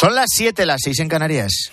[0.00, 1.70] Son las 7, las 6 en Canarias.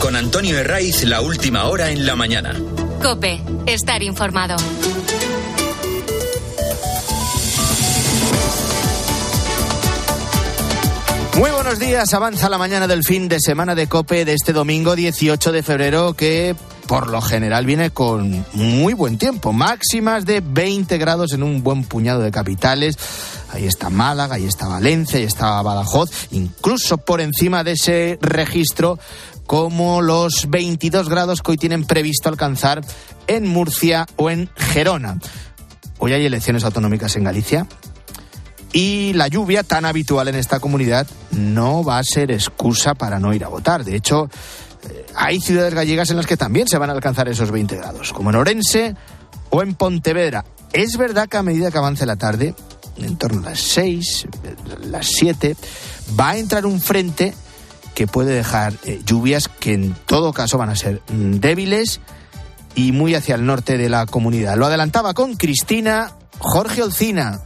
[0.00, 2.54] Con Antonio Herraiz, la última hora en la mañana.
[3.02, 4.54] Cope, estar informado.
[11.36, 14.94] Muy buenos días, avanza la mañana del fin de semana de Cope de este domingo
[14.94, 16.54] 18 de febrero que
[16.86, 21.84] por lo general viene con muy buen tiempo, máximas de 20 grados en un buen
[21.84, 22.96] puñado de capitales.
[23.52, 28.98] Ahí está Málaga, ahí está Valencia, ahí está Badajoz, incluso por encima de ese registro
[29.46, 32.82] como los 22 grados que hoy tienen previsto alcanzar
[33.26, 35.18] en Murcia o en Gerona.
[35.98, 37.66] Hoy hay elecciones autonómicas en Galicia
[38.72, 43.32] y la lluvia tan habitual en esta comunidad no va a ser excusa para no
[43.32, 43.84] ir a votar.
[43.84, 44.28] De hecho,
[45.16, 48.30] hay ciudades gallegas en las que también se van a alcanzar esos 20 grados, como
[48.30, 48.94] en Orense
[49.50, 50.44] o en Pontevedra.
[50.72, 52.54] Es verdad que a medida que avance la tarde,
[52.96, 54.26] en torno a las 6,
[54.86, 55.56] las 7,
[56.18, 57.34] va a entrar un frente
[57.94, 62.00] que puede dejar eh, lluvias que en todo caso van a ser mm, débiles
[62.74, 64.56] y muy hacia el norte de la comunidad.
[64.56, 67.40] Lo adelantaba con Cristina Jorge Olcina.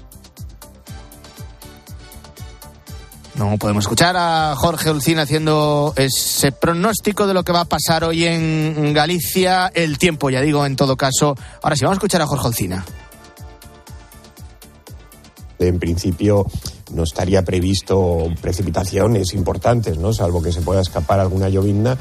[3.39, 8.03] No podemos escuchar a Jorge Olcina haciendo ese pronóstico de lo que va a pasar
[8.03, 9.71] hoy en Galicia.
[9.73, 11.37] El tiempo, ya digo, en todo caso.
[11.63, 12.85] Ahora sí, vamos a escuchar a Jorge Olcina.
[15.61, 16.47] En principio
[16.93, 20.13] no estaría previsto precipitaciones importantes, ¿no?
[20.13, 21.97] Salvo que se pueda escapar alguna llovizna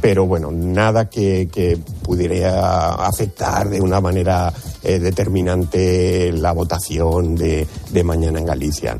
[0.00, 4.52] pero bueno, nada que, pudiera afectar de una manera
[4.84, 8.96] eh, determinante la votación de, de mañana en Galicia.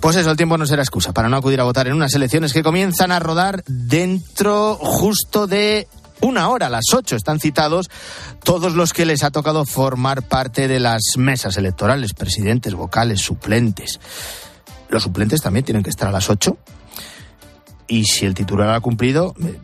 [0.00, 2.52] Pues eso, el tiempo no será excusa para no acudir a votar en unas elecciones
[2.52, 5.88] que comienzan a rodar dentro justo de
[6.20, 7.90] una hora, a las ocho están citados
[8.42, 14.00] todos los que les ha tocado formar parte de las mesas electorales, presidentes, vocales, suplentes.
[14.88, 16.58] Los suplentes también tienen que estar a las ocho.
[17.86, 19.58] Y si el titular ha cumplido, eh,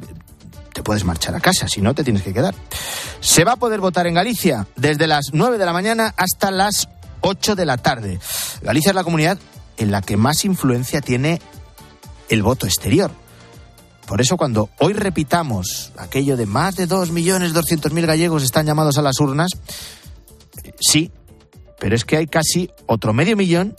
[0.73, 2.55] te puedes marchar a casa, si no te tienes que quedar.
[3.21, 6.89] Se va a poder votar en Galicia desde las nueve de la mañana hasta las
[7.21, 8.21] ocho de la tarde.
[8.63, 9.39] Galicia es la comunidad
[9.77, 11.41] en la que más influencia tiene
[12.29, 13.11] el voto exterior.
[14.07, 19.19] Por eso cuando hoy repitamos aquello de más de 2.200.000 gallegos están llamados a las
[19.19, 19.51] urnas,
[20.79, 21.11] sí,
[21.79, 23.77] pero es que hay casi otro medio millón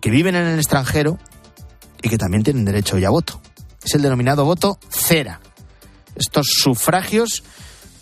[0.00, 1.18] que viven en el extranjero
[2.02, 3.40] y que también tienen derecho ya a voto.
[3.82, 5.40] Es el denominado voto cera.
[6.14, 7.42] Estos sufragios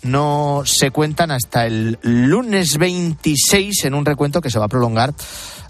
[0.03, 5.13] no se cuentan hasta el lunes 26 en un recuento que se va a prolongar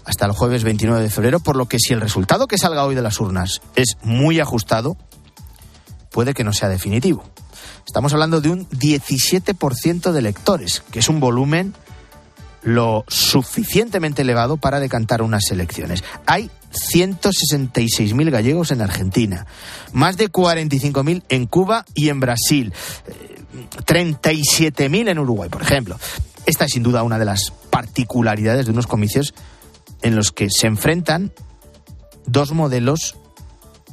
[0.04, 2.94] hasta el jueves 29 de febrero, por lo que si el resultado que salga hoy
[2.94, 4.96] de las urnas es muy ajustado,
[6.10, 7.24] puede que no sea definitivo.
[7.86, 11.74] Estamos hablando de un 17% de electores, que es un volumen
[12.62, 16.04] lo suficientemente elevado para decantar unas elecciones.
[16.26, 19.46] Hay 166.000 gallegos en Argentina,
[19.92, 22.74] más de 45.000 en Cuba y en Brasil,
[23.70, 25.98] 37.000 eh, en Uruguay, por ejemplo.
[26.46, 29.34] Esta es sin duda una de las particularidades de unos comicios
[30.02, 31.32] en los que se enfrentan
[32.26, 33.16] dos modelos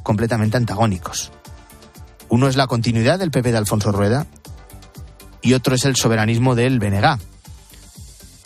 [0.02, 1.32] completamente antagónicos.
[2.28, 4.26] Uno es la continuidad del PP de Alfonso Rueda
[5.42, 7.18] y otro es el soberanismo del BNG.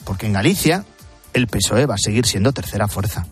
[0.05, 0.85] Porque en Galicia
[1.33, 3.27] el PSOE va a seguir siendo tercera fuerza.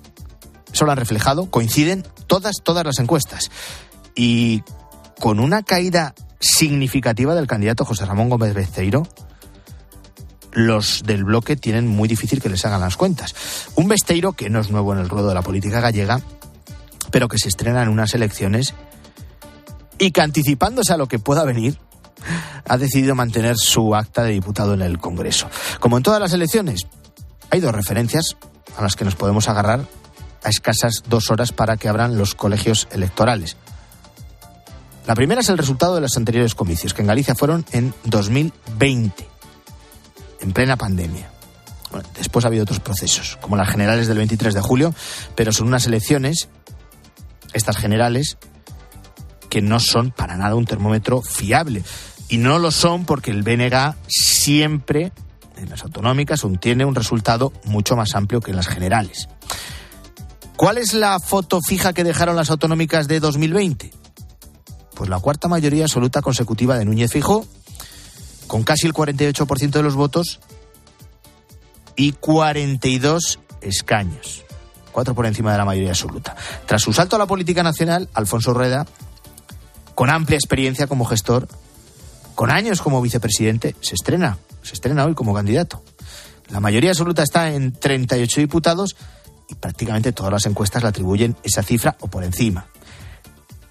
[0.73, 3.51] Eso lo han reflejado, coinciden todas, todas las encuestas.
[4.15, 4.63] Y
[5.19, 9.03] con una caída significativa del candidato José Ramón Gómez Beceiro,
[10.53, 13.35] los del bloque tienen muy difícil que les hagan las cuentas.
[13.75, 16.21] Un Besteiro que no es nuevo en el ruedo de la política gallega,
[17.11, 18.75] pero que se estrena en unas elecciones
[19.99, 21.79] y que anticipándose a lo que pueda venir,
[22.67, 25.49] ha decidido mantener su acta de diputado en el Congreso.
[25.81, 26.87] Como en todas las elecciones,
[27.51, 28.37] hay dos referencias
[28.77, 29.87] a las que nos podemos agarrar
[30.45, 33.57] a escasas dos horas para que abran los colegios electorales.
[35.09, 39.27] La primera es el resultado de los anteriores comicios, que en Galicia fueron en 2020,
[40.41, 41.31] en plena pandemia.
[42.15, 44.95] después ha habido otros procesos, como las generales del 23 de julio,
[45.35, 46.51] pero son unas elecciones,
[47.55, 48.37] estas generales,
[49.49, 51.83] que no son para nada un termómetro fiable.
[52.29, 55.13] Y no lo son porque el BNG siempre,
[55.57, 59.31] en las autonómicas, tiene un resultado mucho más amplio que en las generales.
[60.57, 63.93] ¿Cuál es la foto fija que dejaron las autonómicas de 2020?
[64.99, 67.47] Pues la cuarta mayoría absoluta consecutiva de Núñez Fijo,
[68.49, 70.41] con casi el 48% de los votos
[71.95, 74.45] y 42 escaños,
[74.91, 76.35] cuatro por encima de la mayoría absoluta.
[76.67, 78.89] Tras su salto a la política nacional, Alfonso Rueda,
[79.95, 81.47] con amplia experiencia como gestor,
[82.35, 85.81] con años como vicepresidente, se estrena, se estrena hoy como candidato.
[86.49, 88.97] La mayoría absoluta está en 38 diputados
[89.49, 92.67] y prácticamente todas las encuestas le atribuyen esa cifra o por encima.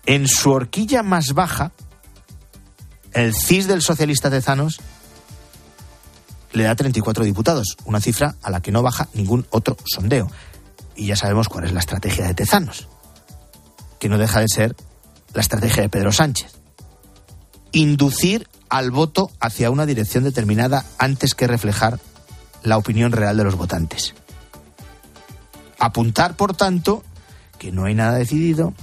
[0.07, 1.73] En su horquilla más baja,
[3.11, 4.79] el CIS del socialista Tezanos
[6.53, 10.31] le da 34 diputados, una cifra a la que no baja ningún otro sondeo.
[10.95, 12.87] Y ya sabemos cuál es la estrategia de Tezanos,
[13.99, 14.77] que no deja de ser
[15.33, 16.53] la estrategia de Pedro Sánchez.
[17.73, 21.99] Inducir al voto hacia una dirección determinada antes que reflejar
[22.63, 24.15] la opinión real de los votantes.
[25.79, 27.03] Apuntar, por tanto,
[27.59, 28.73] que no hay nada decidido,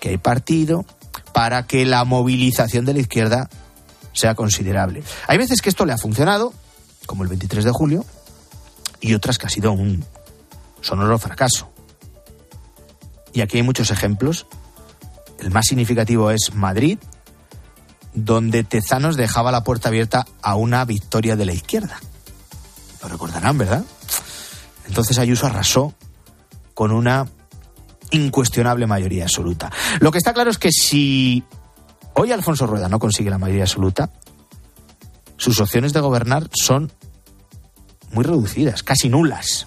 [0.00, 0.84] que hay partido,
[1.32, 3.48] para que la movilización de la izquierda
[4.12, 5.02] sea considerable.
[5.28, 6.52] Hay veces que esto le ha funcionado,
[7.06, 8.04] como el 23 de julio,
[9.00, 10.04] y otras que ha sido un
[10.80, 11.70] sonoro fracaso.
[13.32, 14.46] Y aquí hay muchos ejemplos.
[15.38, 16.98] El más significativo es Madrid,
[18.12, 21.98] donde Tezanos dejaba la puerta abierta a una victoria de la izquierda.
[23.02, 23.84] Lo recordarán, ¿verdad?
[24.86, 25.94] Entonces Ayuso arrasó
[26.74, 27.28] con una
[28.10, 29.70] incuestionable mayoría absoluta.
[30.00, 31.44] Lo que está claro es que si
[32.14, 34.10] hoy Alfonso Rueda no consigue la mayoría absoluta,
[35.36, 36.92] sus opciones de gobernar son
[38.12, 39.66] muy reducidas, casi nulas.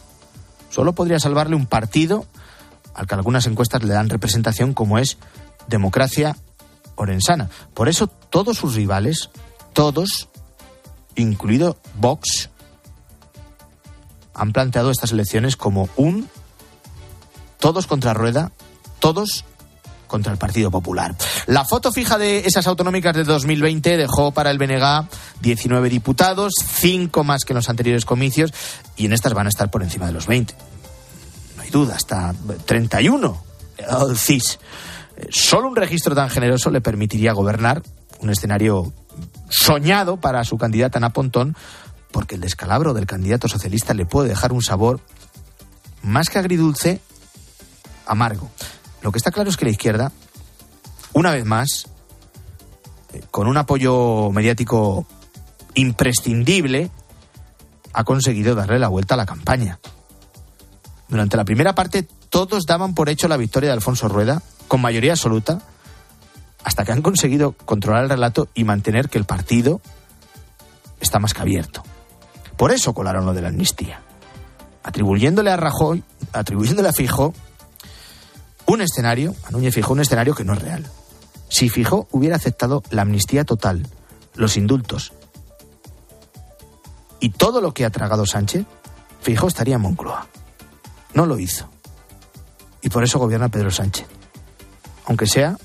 [0.70, 2.26] Solo podría salvarle un partido
[2.94, 5.18] al que algunas encuestas le dan representación como es
[5.68, 6.36] Democracia
[6.96, 7.50] Orensana.
[7.74, 9.30] Por eso todos sus rivales,
[9.74, 10.30] todos,
[11.16, 12.50] incluido Vox,
[14.34, 16.28] han planteado estas elecciones como un
[17.64, 18.52] todos contra Rueda,
[19.00, 19.46] todos
[20.08, 21.16] contra el Partido Popular.
[21.46, 25.08] La foto fija de esas autonómicas de 2020 dejó para el BNG
[25.40, 28.54] 19 diputados, 5 más que en los anteriores comicios,
[28.98, 30.54] y en estas van a estar por encima de los 20.
[31.56, 33.42] No hay duda, hasta 31
[33.78, 34.60] el CIS.
[35.30, 37.82] Solo un registro tan generoso le permitiría gobernar
[38.20, 38.92] un escenario
[39.48, 41.56] soñado para su candidata Ana Pontón,
[42.12, 45.00] porque el descalabro del candidato socialista le puede dejar un sabor
[46.02, 47.00] más que agridulce,
[48.06, 48.50] amargo.
[49.02, 50.12] Lo que está claro es que la izquierda,
[51.14, 51.88] una vez más,
[53.14, 55.06] eh, con un apoyo mediático
[55.76, 56.90] imprescindible,
[57.94, 59.80] ha conseguido darle la vuelta a la campaña.
[61.08, 65.12] Durante la primera parte todos daban por hecho la victoria de Alfonso Rueda, con mayoría
[65.12, 65.62] absoluta,
[66.64, 69.82] hasta que han conseguido controlar el relato y mantener que el partido
[71.00, 71.84] está más que abierto.
[72.58, 74.02] Por eso colaron lo de la amnistía,
[74.84, 77.34] atribuyéndole a Rajoy, atribuyéndole a Fijo
[78.66, 80.86] un escenario, a Núñez Fijo un escenario que no es real.
[81.50, 83.88] Si Fijo hubiera aceptado la amnistía total,
[84.36, 85.14] los indultos
[87.20, 88.66] y todo lo que ha tragado Sánchez,
[89.22, 90.28] Fijo estaría en Moncloa.
[91.14, 91.70] No lo hizo.
[92.82, 94.08] Y por eso gobierna Pedro Sánchez.
[95.06, 95.58] Aunque sea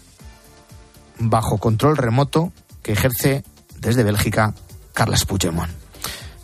[1.19, 2.53] bajo control remoto
[2.83, 3.43] que ejerce
[3.81, 4.55] desde Bélgica
[4.93, 5.71] Carles Puigdemont.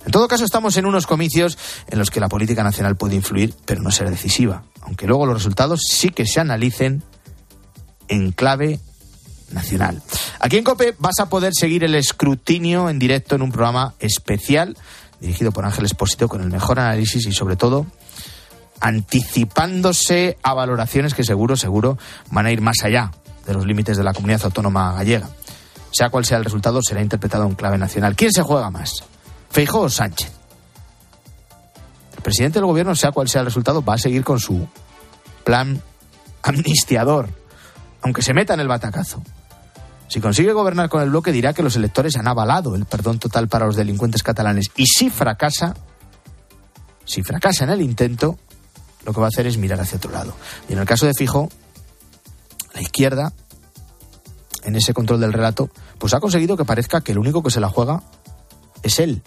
[0.04, 1.56] En todo caso, estamos en unos comicios
[1.86, 5.34] en los que la política nacional puede influir, pero no ser decisiva, aunque luego los
[5.34, 7.02] resultados sí que se analicen
[8.08, 8.80] en clave
[9.50, 10.02] nacional.
[10.40, 14.76] Aquí en COPE vas a poder seguir el escrutinio en directo en un programa especial
[15.20, 17.86] dirigido por Ángel Espósito con el mejor análisis y sobre todo
[18.80, 21.96] anticipándose a valoraciones que seguro, seguro
[22.30, 23.12] van a ir más allá
[23.46, 25.28] de los límites de la comunidad autónoma gallega.
[25.90, 28.16] Sea cual sea el resultado, será interpretado en clave nacional.
[28.16, 29.04] ¿Quién se juega más?
[29.50, 30.43] ¿Feijóo o Sánchez?
[32.24, 34.66] Presidente del gobierno, sea cual sea el resultado, va a seguir con su
[35.44, 35.82] plan
[36.42, 37.28] amnistiador,
[38.00, 39.22] aunque se meta en el batacazo.
[40.08, 43.48] Si consigue gobernar con el bloque, dirá que los electores han avalado el perdón total
[43.48, 44.70] para los delincuentes catalanes.
[44.74, 45.74] Y si fracasa,
[47.04, 48.38] si fracasa en el intento,
[49.04, 50.34] lo que va a hacer es mirar hacia otro lado.
[50.66, 51.50] Y en el caso de Fijo,
[52.72, 53.34] la izquierda,
[54.62, 57.60] en ese control del relato, pues ha conseguido que parezca que el único que se
[57.60, 58.02] la juega
[58.82, 59.22] es él.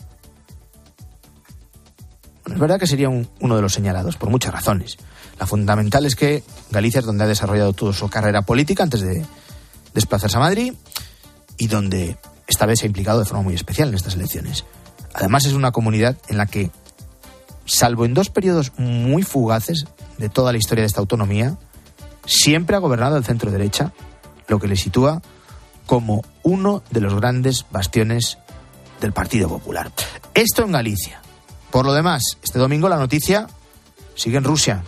[2.54, 4.98] Es verdad que sería uno de los señalados, por muchas razones.
[5.40, 9.26] La fundamental es que Galicia es donde ha desarrollado toda su carrera política antes de
[9.94, 10.74] desplazarse a Madrid
[11.58, 14.66] y donde esta vez se ha implicado de forma muy especial en estas elecciones.
[15.14, 16.72] Además es una comunidad en la que
[17.66, 19.86] salvo en dos periodos muy fugaces
[20.18, 21.58] de toda la historia de esta autonomía,
[22.26, 23.94] siempre ha gobernado el centro derecha,
[24.48, 25.22] lo que le sitúa
[25.86, 28.38] como uno de los grandes bastiones
[29.02, 29.92] del Partido Popular.
[30.34, 31.22] Esto en Galicia.
[31.72, 33.48] Por lo demás, este domingo la noticia
[34.16, 34.84] sigue en Rusia.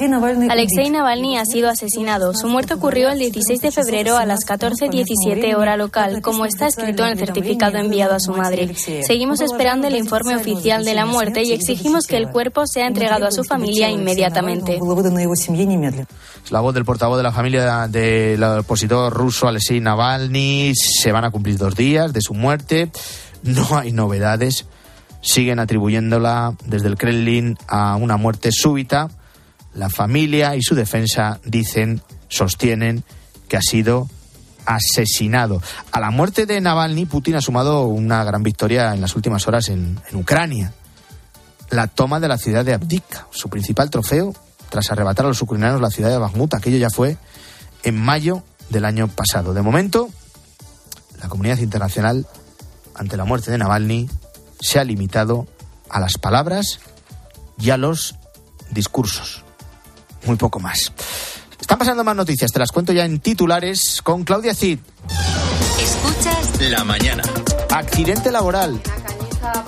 [0.00, 2.32] Alexei Navalny ha sido asesinado.
[2.32, 7.04] Su muerte ocurrió el 16 de febrero a las 14.17 hora local, como está escrito
[7.04, 8.72] en el certificado enviado a su madre.
[8.74, 13.26] Seguimos esperando el informe oficial de la muerte y exigimos que el cuerpo sea entregado
[13.26, 14.78] a su familia inmediatamente.
[16.44, 20.74] Es la voz del portavoz de la familia del opositor ruso Alexei Navalny.
[20.76, 22.92] Se van a cumplir dos días de su muerte.
[23.42, 24.64] No hay novedades.
[25.28, 29.10] Siguen atribuyéndola desde el Kremlin a una muerte súbita.
[29.74, 33.04] La familia y su defensa dicen, sostienen
[33.46, 34.08] que ha sido
[34.64, 35.60] asesinado.
[35.92, 39.68] A la muerte de Navalny, Putin ha sumado una gran victoria en las últimas horas
[39.68, 40.72] en, en Ucrania.
[41.68, 44.34] La toma de la ciudad de Abdika, su principal trofeo
[44.70, 46.54] tras arrebatar a los ucranianos la ciudad de Bakhmut.
[46.54, 47.18] Aquello ya fue
[47.82, 49.52] en mayo del año pasado.
[49.52, 50.08] De momento,
[51.20, 52.26] la comunidad internacional,
[52.94, 54.08] ante la muerte de Navalny,
[54.60, 55.46] se ha limitado
[55.88, 56.80] a las palabras
[57.58, 58.14] y a los
[58.70, 59.44] discursos.
[60.24, 60.92] Muy poco más.
[61.60, 64.78] Están pasando más noticias, te las cuento ya en titulares con Claudia Cid.
[65.80, 67.22] Escuchas La mañana.
[67.70, 68.80] Accidente laboral.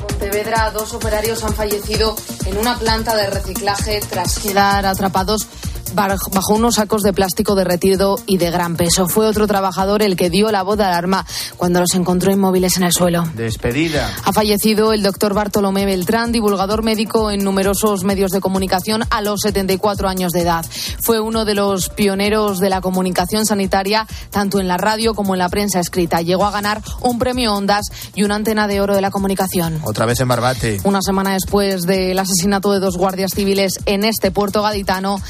[0.01, 5.47] Pontevedra, dos operarios han fallecido en una planta de reciclaje tras quedar atrapados
[5.95, 9.09] bajo unos sacos de plástico derretido y de gran peso.
[9.09, 12.85] Fue otro trabajador el que dio la voz de alarma cuando los encontró inmóviles en
[12.85, 13.25] el suelo.
[13.35, 14.11] Despedida.
[14.25, 19.41] Ha fallecido el doctor Bartolomé Beltrán, divulgador médico en numerosos medios de comunicación a los
[19.41, 20.65] 74 años de edad.
[21.01, 25.39] Fue uno de los pioneros de la comunicación sanitaria, tanto en la radio como en
[25.39, 26.23] la prensa escrita.
[26.23, 29.81] Llegó a ganar un premio Ondas y una antena de oro de la comunicación.
[29.85, 30.81] Otra vez en Barbate.
[30.85, 35.21] Una semana después del asesinato de dos guardias civiles en este puerto gaditano,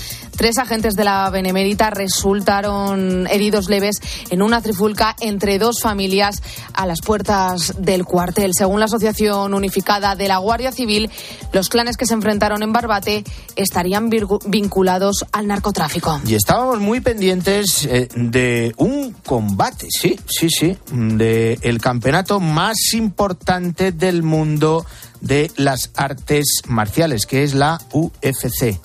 [0.41, 3.97] Tres agentes de la Benemérita resultaron heridos leves
[4.31, 6.43] en una trifulca entre dos familias
[6.73, 8.53] a las puertas del cuartel.
[8.55, 11.11] Según la Asociación Unificada de la Guardia Civil,
[11.53, 13.23] los clanes que se enfrentaron en Barbate
[13.55, 14.09] estarían
[14.47, 16.23] vinculados al narcotráfico.
[16.27, 22.95] Y estábamos muy pendientes eh, de un combate, sí, sí, sí, de el campeonato más
[22.95, 24.87] importante del mundo
[25.21, 28.81] de las artes marciales, que es la UFC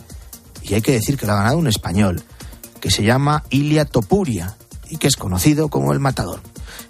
[0.67, 2.21] y hay que decir que lo ha ganado un español,
[2.79, 4.55] que se llama Ilia Topuria
[4.89, 6.41] y que es conocido como el matador.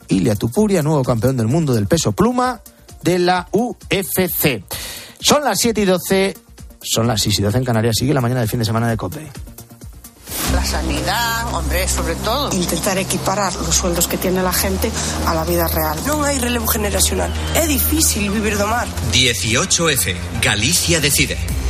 [0.07, 2.61] Ilia Topuria, nuevo campeón del mundo del peso pluma
[3.01, 4.63] de la UFC.
[5.19, 6.37] Son las 7 y 12,
[6.81, 8.97] son las 6 y 12 en Canarias, sigue la mañana del fin de semana de
[8.97, 9.31] COPE.
[10.53, 12.53] La sanidad, hombre, sobre todo.
[12.55, 14.91] Intentar equiparar los sueldos que tiene la gente
[15.25, 15.99] a la vida real.
[16.05, 17.33] No hay relevo generacional.
[17.55, 18.87] Es difícil vivir de mar.
[19.11, 20.15] 18F.
[20.41, 21.37] Galicia decide.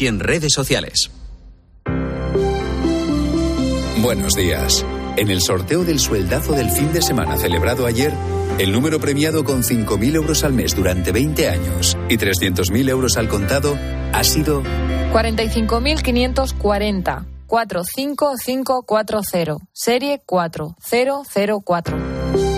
[0.00, 1.10] y en redes sociales.
[4.02, 4.84] Buenos días.
[5.16, 8.12] En el sorteo del sueldazo del fin de semana celebrado ayer,
[8.58, 13.28] el número premiado con 5.000 euros al mes durante 20 años y 300.000 euros al
[13.28, 13.76] contado
[14.12, 14.62] ha sido
[15.12, 17.26] 45.540.
[17.48, 22.57] 45540, serie 4004.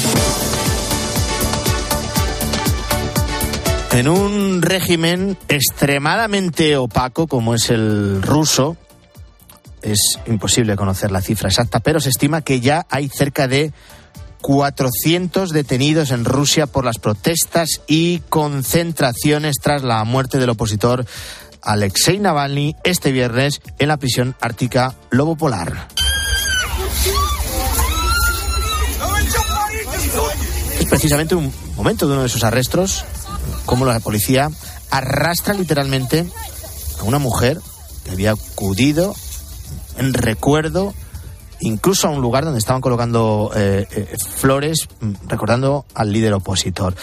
[3.93, 8.77] En un régimen extremadamente opaco como es el ruso,
[9.81, 13.73] es imposible conocer la cifra exacta, pero se estima que ya hay cerca de
[14.41, 21.05] 400 detenidos en Rusia por las protestas y concentraciones tras la muerte del opositor
[21.61, 25.87] Alexei Navalny este viernes en la prisión ártica Lobo Polar.
[30.79, 33.05] Es precisamente un momento de uno de esos arrestos,
[33.65, 34.49] como la policía
[34.89, 36.25] arrastra literalmente
[36.99, 37.59] a una mujer
[38.03, 39.15] que había acudido
[39.97, 40.93] en recuerdo
[41.61, 44.87] incluso a un lugar donde estaban colocando eh, eh, flores
[45.27, 46.95] recordando al líder opositor.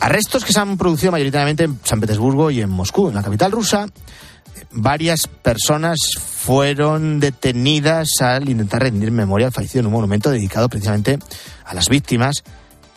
[0.00, 3.52] Arrestos que se han producido mayoritariamente en San Petersburgo y en Moscú, en la capital
[3.52, 3.86] rusa.
[4.72, 11.18] varias personas fueron detenidas al intentar rendir memoria al fallecido en un monumento dedicado precisamente
[11.64, 12.42] a las víctimas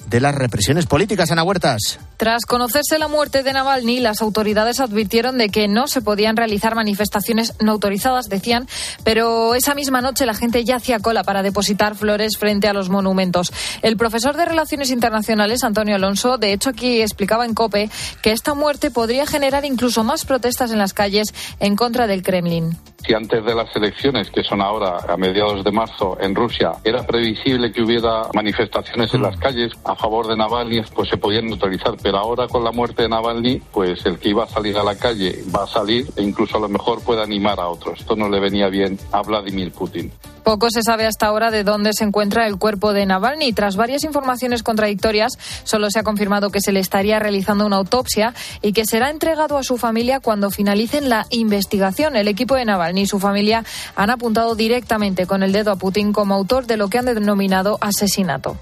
[0.07, 1.99] de las represiones políticas, Ana Huertas.
[2.17, 6.73] Tras conocerse la muerte de Navalny, las autoridades advirtieron de que no se podían realizar
[6.73, 8.67] manifestaciones no autorizadas, decían,
[9.03, 12.89] pero esa misma noche la gente ya hacía cola para depositar flores frente a los
[12.89, 13.51] monumentos.
[13.81, 17.89] El profesor de Relaciones Internacionales, Antonio Alonso, de hecho aquí explicaba en COPE
[18.21, 22.77] que esta muerte podría generar incluso más protestas en las calles en contra del Kremlin
[23.05, 27.03] si antes de las elecciones, que son ahora a mediados de marzo en Rusia, era
[27.03, 31.95] previsible que hubiera manifestaciones en las calles a favor de Navalny, pues se podían autorizar.
[32.05, 34.95] Pero ahora con la muerte de Navalny, pues el que iba a salir a la
[34.95, 37.99] calle va a salir e incluso a lo mejor puede animar a otros.
[37.99, 40.11] Esto no le venía bien a Vladimir Putin.
[40.43, 43.53] Poco se sabe hasta ahora de dónde se encuentra el cuerpo de Navalny.
[43.53, 48.35] Tras varias informaciones contradictorias, solo se ha confirmado que se le estaría realizando una autopsia
[48.61, 52.15] y que será entregado a su familia cuando finalicen la investigación.
[52.15, 56.13] El equipo de Navalny y su familia han apuntado directamente con el dedo a Putin
[56.13, 58.57] como autor de lo que han denominado asesinato.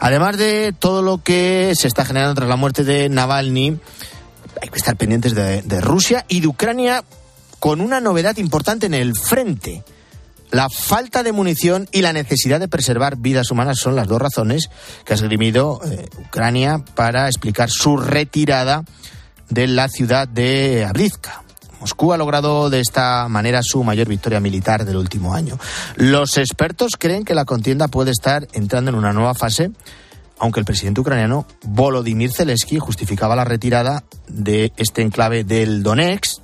[0.00, 3.78] Además de todo lo que se está generando tras la muerte de Navalny,
[4.60, 7.04] hay que estar pendientes de, Rusia y de Ucrania
[7.58, 9.84] con una novedad importante en el frente.
[10.50, 14.70] La falta de munición y la necesidad de preservar vidas humanas son las dos razones
[15.04, 18.84] que ha esgrimido eh, Ucrania para explicar su retirada
[19.50, 21.42] de la ciudad de Abrizka.
[21.80, 25.58] Moscú ha logrado de esta manera su mayor victoria militar del último año.
[25.96, 29.70] Los expertos creen que la contienda puede estar entrando en una nueva fase,
[30.38, 36.40] aunque el presidente ucraniano Volodymyr Zelensky justificaba la retirada de este enclave del Donetsk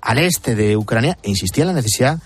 [0.00, 2.18] al este de Ucrania e insistía en la necesidad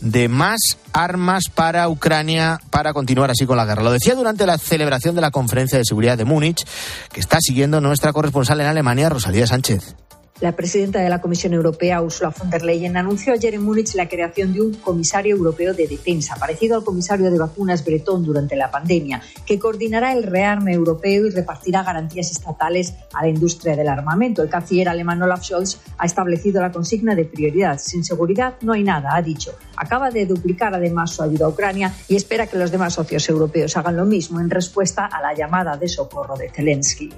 [0.00, 0.58] de más
[0.92, 3.82] armas para Ucrania para continuar así con la guerra.
[3.82, 6.66] Lo decía durante la celebración de la conferencia de seguridad de Múnich,
[7.12, 9.94] que está siguiendo nuestra corresponsal en Alemania, Rosalía Sánchez.
[10.42, 14.08] La presidenta de la Comisión Europea, Ursula von der Leyen, anunció ayer en Múnich la
[14.08, 18.68] creación de un comisario europeo de defensa, parecido al comisario de vacunas Bretón durante la
[18.68, 24.42] pandemia, que coordinará el rearme europeo y repartirá garantías estatales a la industria del armamento.
[24.42, 27.78] El canciller alemán Olaf Scholz ha establecido la consigna de prioridad.
[27.78, 29.52] Sin seguridad no hay nada, ha dicho.
[29.76, 33.76] Acaba de duplicar además su ayuda a Ucrania y espera que los demás socios europeos
[33.76, 37.10] hagan lo mismo en respuesta a la llamada de socorro de Zelensky.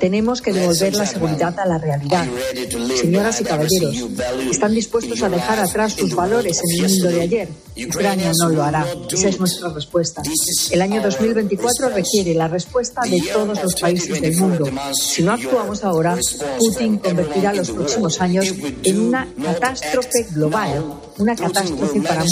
[0.00, 2.26] Tenemos que devolver la seguridad a la realidad.
[2.98, 3.94] Señoras y caballeros,
[4.50, 7.48] ¿están dispuestos a dejar atrás sus valores en el mundo de ayer?
[7.86, 8.86] Ucrania no lo hará.
[9.10, 10.22] Esa es nuestra respuesta.
[10.70, 14.70] El año 2024 requiere la respuesta de todos los países del mundo.
[14.94, 16.16] Si no actuamos ahora,
[16.58, 20.82] Putin convertirá los próximos años en una catástrofe global,
[21.18, 22.24] una catástrofe para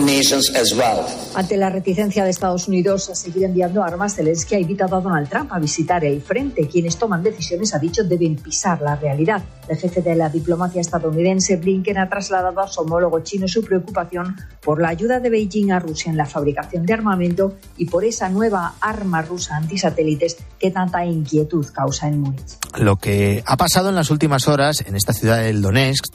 [0.00, 1.34] muchas naciones.
[1.34, 5.28] Ante la reticencia de Estados Unidos a seguir enviando armas, Zelensky ha invitado a Donald
[5.28, 6.68] Trump a visitar el frente.
[6.68, 9.42] Quienes toman decisiones, ha dicho, deben pisar la realidad.
[9.68, 14.36] El jefe de la diplomacia estadounidense, Blinken, ha trasladado a su homólogo chino su preocupación
[14.62, 18.28] por la ayuda de Beijing a Rusia en la fabricación de armamento y por esa
[18.28, 22.58] nueva arma rusa antisatélites que tanta inquietud causa en Múnich.
[22.78, 26.06] Lo que ha pasado en las últimas horas en esta ciudad del Donetsk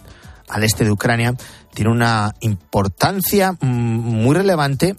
[0.50, 1.36] al este de Ucrania,
[1.74, 4.96] tiene una importancia mm, muy relevante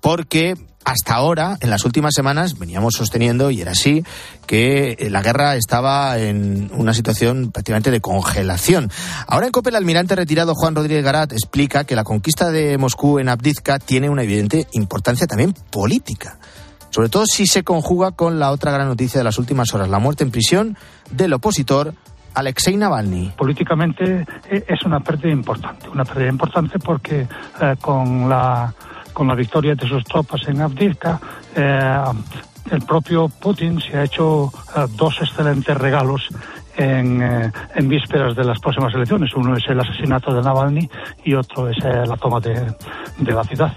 [0.00, 4.04] porque hasta ahora, en las últimas semanas, veníamos sosteniendo, y era así,
[4.46, 8.90] que la guerra estaba en una situación prácticamente de congelación.
[9.26, 13.18] Ahora en COPE el almirante retirado Juan Rodríguez Garat explica que la conquista de Moscú
[13.18, 16.38] en Abdizka tiene una evidente importancia también política.
[16.90, 19.98] Sobre todo si se conjuga con la otra gran noticia de las últimas horas, la
[19.98, 20.76] muerte en prisión
[21.10, 21.94] del opositor
[22.34, 23.32] Alexei Navalny.
[23.36, 27.26] Políticamente eh, es una pérdida importante, una pérdida importante porque
[27.60, 28.72] eh, con, la,
[29.12, 31.20] con la victoria de sus tropas en Avdivka,
[31.54, 32.04] eh,
[32.70, 34.50] el propio Putin se ha hecho
[34.96, 36.28] dos excelentes regalos
[36.76, 39.34] en, en, vísperas de las próximas elecciones.
[39.34, 40.88] Uno es el asesinato de Navalny
[41.24, 42.54] y otro es la toma de,
[43.18, 43.74] de la ciudad.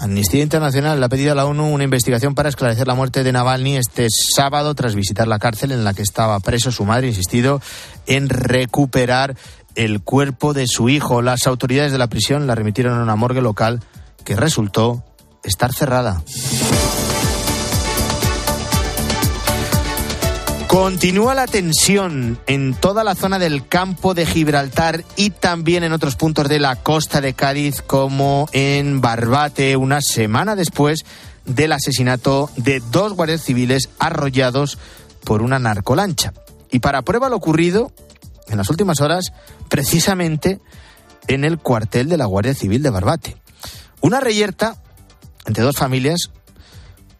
[0.00, 3.32] Amnistía Internacional le ha pedido a la ONU una investigación para esclarecer la muerte de
[3.32, 6.72] Navalny este sábado tras visitar la cárcel en la que estaba preso.
[6.72, 7.60] Su madre insistido
[8.06, 9.36] en recuperar
[9.74, 11.20] el cuerpo de su hijo.
[11.20, 13.80] Las autoridades de la prisión la remitieron a una morgue local
[14.24, 15.04] que resultó
[15.44, 16.22] estar cerrada.
[20.70, 26.14] Continúa la tensión en toda la zona del campo de Gibraltar y también en otros
[26.14, 31.04] puntos de la costa de Cádiz, como en Barbate, una semana después
[31.44, 34.78] del asesinato de dos guardias civiles arrollados
[35.24, 36.34] por una narcolancha.
[36.70, 37.90] Y para prueba lo ocurrido
[38.46, 39.32] en las últimas horas,
[39.68, 40.60] precisamente
[41.26, 43.36] en el cuartel de la Guardia Civil de Barbate.
[44.02, 44.80] Una reyerta
[45.46, 46.30] entre dos familias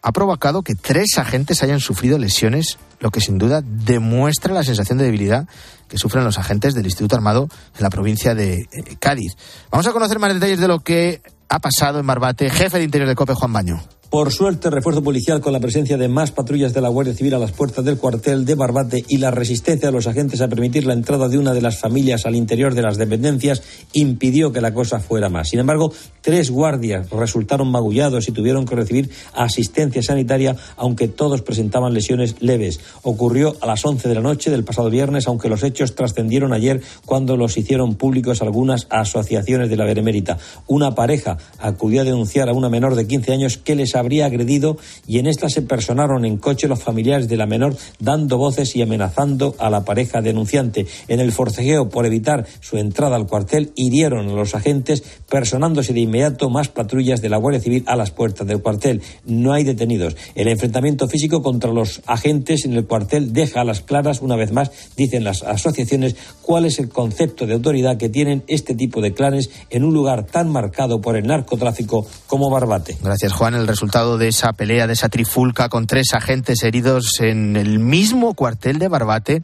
[0.01, 4.97] ha provocado que tres agentes hayan sufrido lesiones, lo que sin duda demuestra la sensación
[4.97, 5.47] de debilidad
[5.89, 9.35] que sufren los agentes del Instituto Armado en la provincia de eh, Cádiz.
[9.69, 12.49] Vamos a conocer más detalles de lo que ha pasado en Barbate.
[12.49, 13.81] Jefe de Interior de COPE, Juan Baño.
[14.11, 17.39] Por suerte, refuerzo policial con la presencia de más patrullas de la Guardia Civil a
[17.39, 20.91] las puertas del cuartel de Barbate y la resistencia de los agentes a permitir la
[20.91, 24.99] entrada de una de las familias al interior de las dependencias impidió que la cosa
[24.99, 25.47] fuera más.
[25.47, 31.93] Sin embargo, tres guardias resultaron magullados y tuvieron que recibir asistencia sanitaria, aunque todos presentaban
[31.93, 32.81] lesiones leves.
[33.03, 36.81] Ocurrió a las 11 de la noche del pasado viernes, aunque los hechos trascendieron ayer
[37.05, 40.37] cuando los hicieron públicos algunas asociaciones de la Benemérita.
[40.67, 44.77] Una pareja acudió a denunciar a una menor de 15 años que les habría agredido
[45.07, 48.81] y en esta se personaron en coche los familiares de la menor dando voces y
[48.81, 50.85] amenazando a la pareja denunciante.
[51.07, 56.01] En el forcejeo por evitar su entrada al cuartel hirieron a los agentes personándose de
[56.01, 59.01] inmediato más patrullas de la Guardia Civil a las puertas del cuartel.
[59.25, 60.15] No hay detenidos.
[60.35, 64.51] El enfrentamiento físico contra los agentes en el cuartel deja a las claras una vez
[64.51, 69.13] más, dicen las asociaciones, cuál es el concepto de autoridad que tienen este tipo de
[69.13, 72.97] clanes en un lugar tan marcado por el narcotráfico como Barbate.
[73.01, 73.55] Gracias, Juan.
[73.55, 78.33] El resultado de esa pelea, de esa trifulca con tres agentes heridos en el mismo
[78.35, 79.43] cuartel de Barbate,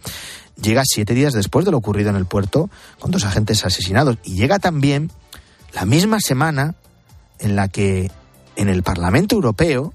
[0.62, 4.18] llega siete días después de lo ocurrido en el puerto, con dos agentes asesinados.
[4.24, 5.12] Y llega también
[5.74, 6.76] la misma semana
[7.40, 8.10] en la que
[8.56, 9.94] en el Parlamento Europeo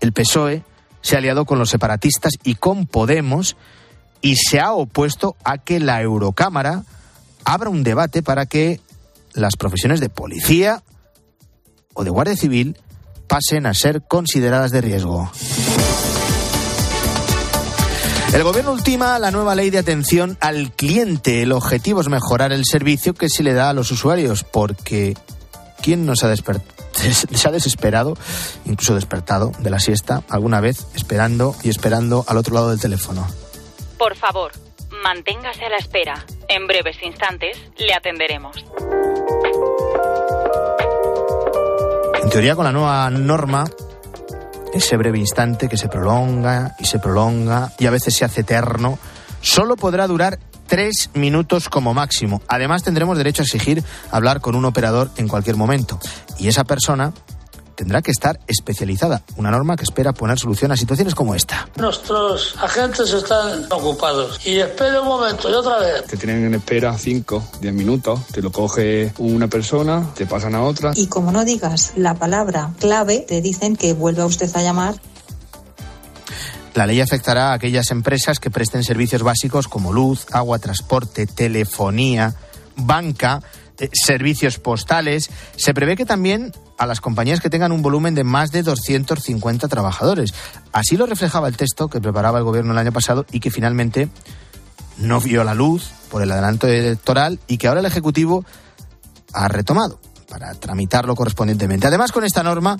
[0.00, 0.64] el PSOE
[1.00, 3.56] se ha aliado con los separatistas y con Podemos
[4.20, 6.82] y se ha opuesto a que la Eurocámara
[7.44, 8.80] abra un debate para que
[9.34, 10.82] las profesiones de policía
[11.94, 12.76] o de guardia civil
[13.28, 15.30] pasen a ser consideradas de riesgo.
[18.32, 21.42] El gobierno ultima la nueva ley de atención al cliente.
[21.42, 25.16] El objetivo es mejorar el servicio que se le da a los usuarios, porque
[25.82, 28.16] ¿quién nos ha se ha desesperado,
[28.64, 33.26] incluso despertado de la siesta alguna vez, esperando y esperando al otro lado del teléfono?
[33.98, 34.52] Por favor,
[35.02, 36.24] manténgase a la espera.
[36.48, 38.64] En breves instantes le atenderemos.
[42.28, 43.64] En teoría, con la nueva norma,
[44.74, 48.98] ese breve instante que se prolonga y se prolonga y a veces se hace eterno,
[49.40, 52.42] solo podrá durar tres minutos como máximo.
[52.46, 55.98] Además, tendremos derecho a exigir hablar con un operador en cualquier momento.
[56.38, 57.14] Y esa persona
[57.78, 61.68] tendrá que estar especializada, una norma que espera poner solución a situaciones como esta.
[61.76, 66.02] Nuestros agentes están ocupados y espera un momento y otra vez.
[66.06, 70.62] Te tienen en espera 5, 10 minutos, te lo coge una persona, te pasan a
[70.64, 70.90] otra.
[70.96, 74.96] Y como no digas la palabra clave, te dicen que vuelva usted a llamar
[76.74, 82.34] la ley afectará a aquellas empresas que presten servicios básicos como luz, agua, transporte, telefonía,
[82.76, 83.42] banca,
[83.78, 85.28] eh, servicios postales.
[85.56, 89.68] Se prevé que también a las compañías que tengan un volumen de más de 250
[89.68, 90.32] trabajadores.
[90.72, 94.08] Así lo reflejaba el texto que preparaba el gobierno el año pasado y que finalmente
[94.96, 98.44] no vio la luz por el adelanto electoral y que ahora el Ejecutivo
[99.32, 101.86] ha retomado para tramitarlo correspondientemente.
[101.86, 102.78] Además, con esta norma,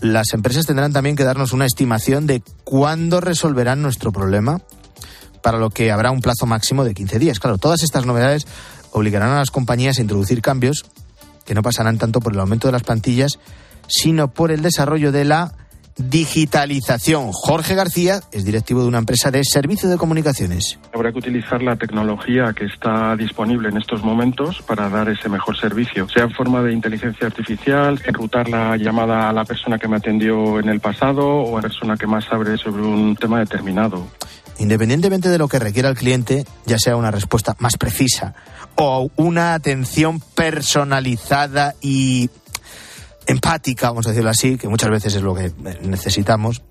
[0.00, 4.60] las empresas tendrán también que darnos una estimación de cuándo resolverán nuestro problema,
[5.42, 7.38] para lo que habrá un plazo máximo de 15 días.
[7.38, 8.48] Claro, todas estas novedades
[8.90, 10.84] obligarán a las compañías a introducir cambios
[11.46, 13.38] que no pasarán tanto por el aumento de las plantillas,
[13.88, 15.52] sino por el desarrollo de la
[15.98, 17.30] digitalización.
[17.32, 20.78] Jorge García es directivo de una empresa de servicios de comunicaciones.
[20.92, 25.56] Habrá que utilizar la tecnología que está disponible en estos momentos para dar ese mejor
[25.56, 29.96] servicio, sea en forma de inteligencia artificial, enrutar la llamada a la persona que me
[29.96, 34.06] atendió en el pasado o a la persona que más sabe sobre un tema determinado.
[34.58, 38.34] Independientemente de lo que requiera el cliente, ya sea una respuesta más precisa
[38.74, 42.30] o una atención personalizada y
[43.26, 46.62] empática, vamos a decirlo así, que muchas veces es lo que necesitamos,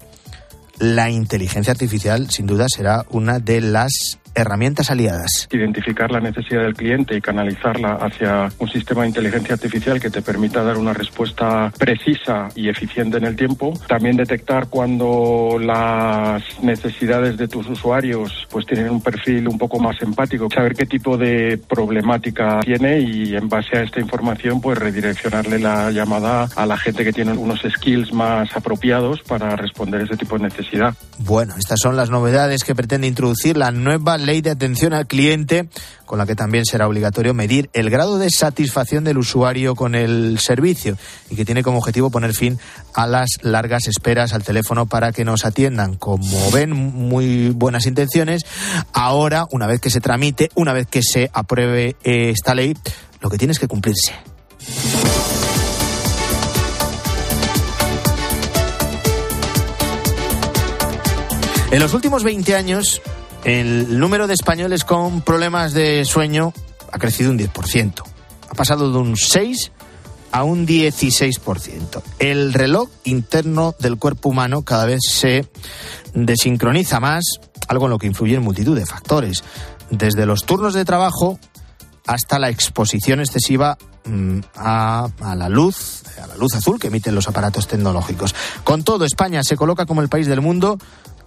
[0.80, 5.48] la inteligencia artificial sin duda será una de las herramientas aliadas.
[5.52, 10.22] Identificar la necesidad del cliente y canalizarla hacia un sistema de inteligencia artificial que te
[10.22, 13.74] permita dar una respuesta precisa y eficiente en el tiempo.
[13.88, 20.02] También detectar cuando las necesidades de tus usuarios pues tienen un perfil un poco más
[20.02, 25.60] empático, saber qué tipo de problemática tiene y en base a esta información pues redireccionarle
[25.60, 30.38] la llamada a la gente que tiene unos skills más apropiados para responder ese tipo
[30.38, 30.94] de necesidad.
[31.20, 35.70] Bueno, estas son las novedades que pretende introducir la nueva ley de atención al cliente,
[36.06, 40.38] con la que también será obligatorio medir el grado de satisfacción del usuario con el
[40.40, 40.98] servicio
[41.30, 42.60] y que tiene como objetivo poner fin
[42.94, 45.96] a las largas esperas al teléfono para que nos atiendan.
[45.96, 48.44] Como ven, muy buenas intenciones.
[48.92, 52.76] Ahora, una vez que se tramite, una vez que se apruebe esta ley,
[53.22, 54.14] lo que tiene es que cumplirse.
[61.76, 63.02] En los últimos 20 años,
[63.46, 66.52] el número de españoles con problemas de sueño
[66.92, 68.04] ha crecido un 10%.
[68.50, 69.72] Ha pasado de un 6
[70.32, 72.02] a un 16%.
[72.18, 75.48] El reloj interno del cuerpo humano cada vez se
[76.16, 77.24] desincroniza más,
[77.68, 79.44] algo en lo que influyen multitud de factores,
[79.92, 81.40] desde los turnos de trabajo
[82.08, 87.14] hasta la exposición excesiva mm, a, a, la luz, a la luz azul que emiten
[87.14, 88.34] los aparatos tecnológicos.
[88.64, 90.80] Con todo, España se coloca como el país del mundo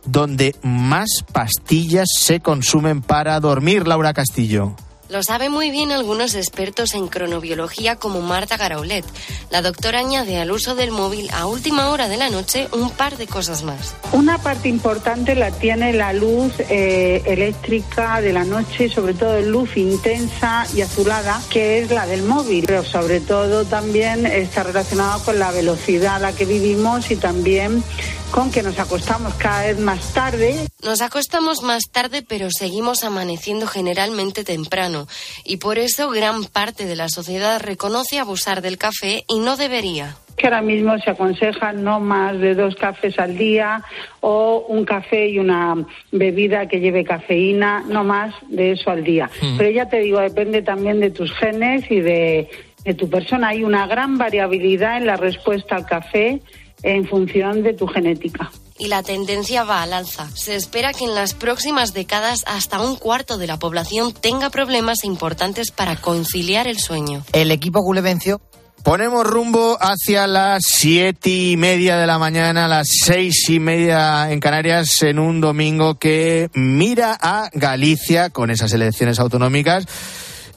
[0.04, 4.74] donde más pastillas se consumen para dormir, Laura Castillo.
[5.08, 9.06] Lo saben muy bien algunos expertos en cronobiología como Marta Garaulet.
[9.50, 13.16] La doctora añade al uso del móvil a última hora de la noche un par
[13.16, 13.94] de cosas más.
[14.12, 19.78] Una parte importante la tiene la luz eh, eléctrica de la noche, sobre todo luz
[19.78, 22.66] intensa y azulada, que es la del móvil.
[22.66, 27.82] Pero sobre todo también está relacionado con la velocidad a la que vivimos y también
[28.30, 30.54] con que nos acostamos cada vez más tarde.
[30.84, 35.06] Nos acostamos más tarde, pero seguimos amaneciendo generalmente temprano.
[35.44, 40.16] Y por eso gran parte de la sociedad reconoce abusar del café y no debería
[40.36, 43.82] que ahora mismo se aconseja no más de dos cafés al día
[44.20, 45.74] o un café y una
[46.12, 49.28] bebida que lleve cafeína, no más de eso al día.
[49.42, 49.56] Mm.
[49.58, 52.48] Pero ya te digo, depende también de tus genes y de,
[52.84, 53.48] de tu persona.
[53.48, 56.40] Hay una gran variabilidad en la respuesta al café
[56.82, 58.50] en función de tu genética.
[58.78, 60.28] Y la tendencia va al alza.
[60.34, 65.02] Se espera que en las próximas décadas hasta un cuarto de la población tenga problemas
[65.04, 67.24] importantes para conciliar el sueño.
[67.32, 68.40] El equipo Gule venció.
[68.84, 74.38] Ponemos rumbo hacia las siete y media de la mañana, las seis y media en
[74.38, 79.84] Canarias, en un domingo que mira a Galicia con esas elecciones autonómicas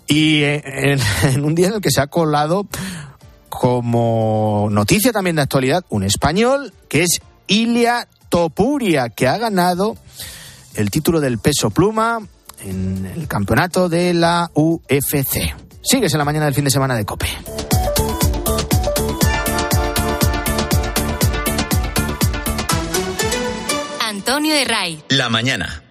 [0.07, 2.67] y en, en un día en el que se ha colado
[3.51, 9.97] como noticia también de actualidad, un español que es Ilia Topuria, que ha ganado
[10.75, 12.21] el título del peso pluma
[12.61, 15.53] en el campeonato de la UFC.
[15.83, 17.27] Sigues en la mañana del fin de semana de Cope.
[23.99, 25.03] Antonio de Ray.
[25.09, 25.90] La mañana.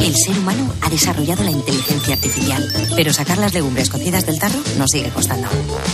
[0.00, 4.58] El ser humano ha desarrollado la inteligencia artificial, pero sacar las legumbres cocidas del tarro
[4.78, 5.46] nos sigue costando.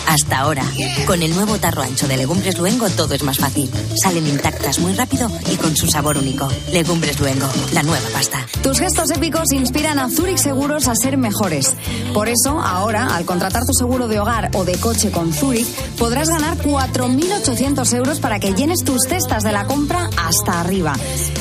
[0.07, 0.65] Hasta ahora,
[1.07, 3.69] con el nuevo tarro ancho de Legumbres Luengo todo es más fácil.
[4.01, 6.49] Salen intactas muy rápido y con su sabor único.
[6.73, 8.47] Legumbres Luengo, la nueva pasta.
[8.63, 11.75] Tus gestos épicos inspiran a Zurich Seguros a ser mejores.
[12.15, 15.67] Por eso, ahora, al contratar tu seguro de hogar o de coche con Zurich,
[15.99, 20.95] podrás ganar 4.800 euros para que llenes tus cestas de la compra hasta arriba.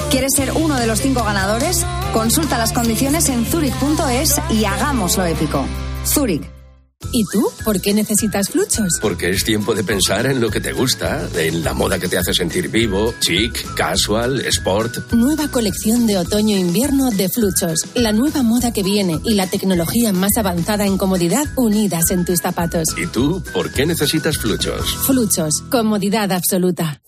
[0.10, 1.86] ¿Quieres ser uno de los cinco ganadores?
[2.16, 5.66] Consulta las condiciones en zurich.es y hagámoslo épico.
[6.06, 6.50] Zurich.
[7.12, 7.46] ¿Y tú?
[7.66, 8.88] ¿Por qué necesitas fluchos?
[9.02, 12.18] Porque es tiempo de pensar en lo que te gusta, en la moda que te
[12.18, 15.12] hace sentir vivo, chic, casual, sport.
[15.12, 17.80] Nueva colección de otoño-invierno de fluchos.
[17.96, 22.40] La nueva moda que viene y la tecnología más avanzada en comodidad unidas en tus
[22.40, 22.88] zapatos.
[22.96, 23.44] ¿Y tú?
[23.54, 24.96] ¿Por qué necesitas fluchos?
[25.06, 25.64] Fluchos.
[25.70, 27.02] Comodidad absoluta.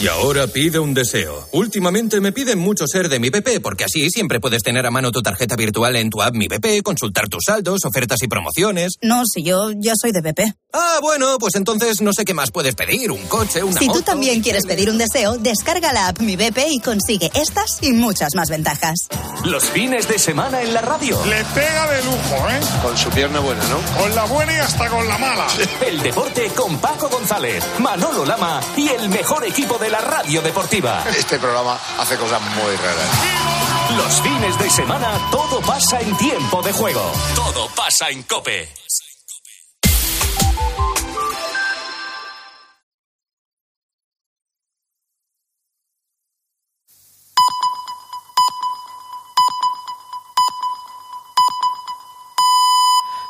[0.00, 1.48] Y ahora pide un deseo.
[1.52, 5.10] Últimamente me piden mucho ser de mi BP, porque así siempre puedes tener a mano
[5.10, 8.94] tu tarjeta virtual en tu app Mi BP, consultar tus saldos, ofertas y promociones.
[9.02, 10.40] No, si yo ya soy de BP.
[10.72, 13.10] Ah, bueno, pues entonces no sé qué más puedes pedir.
[13.10, 16.58] Un coche, una Si tú también quieres pedir un deseo, descarga la app Mi BP
[16.70, 19.08] y consigue estas y muchas más ventajas.
[19.44, 21.18] Los fines de semana en la radio.
[21.26, 22.60] Le pega de lujo, ¿eh?
[22.82, 23.80] Con su pierna buena, ¿no?
[24.00, 25.46] Con la buena y hasta con la mala.
[25.86, 31.04] El deporte con Paco González, Manolo Lama y el mejor equipo de la radio deportiva.
[31.18, 33.94] Este programa hace cosas muy raras.
[33.94, 37.12] Los fines de semana todo pasa en tiempo de juego.
[37.34, 38.68] Todo pasa en Cope.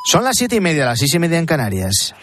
[0.05, 2.13] Son las siete y media, las seis y media en Canarias.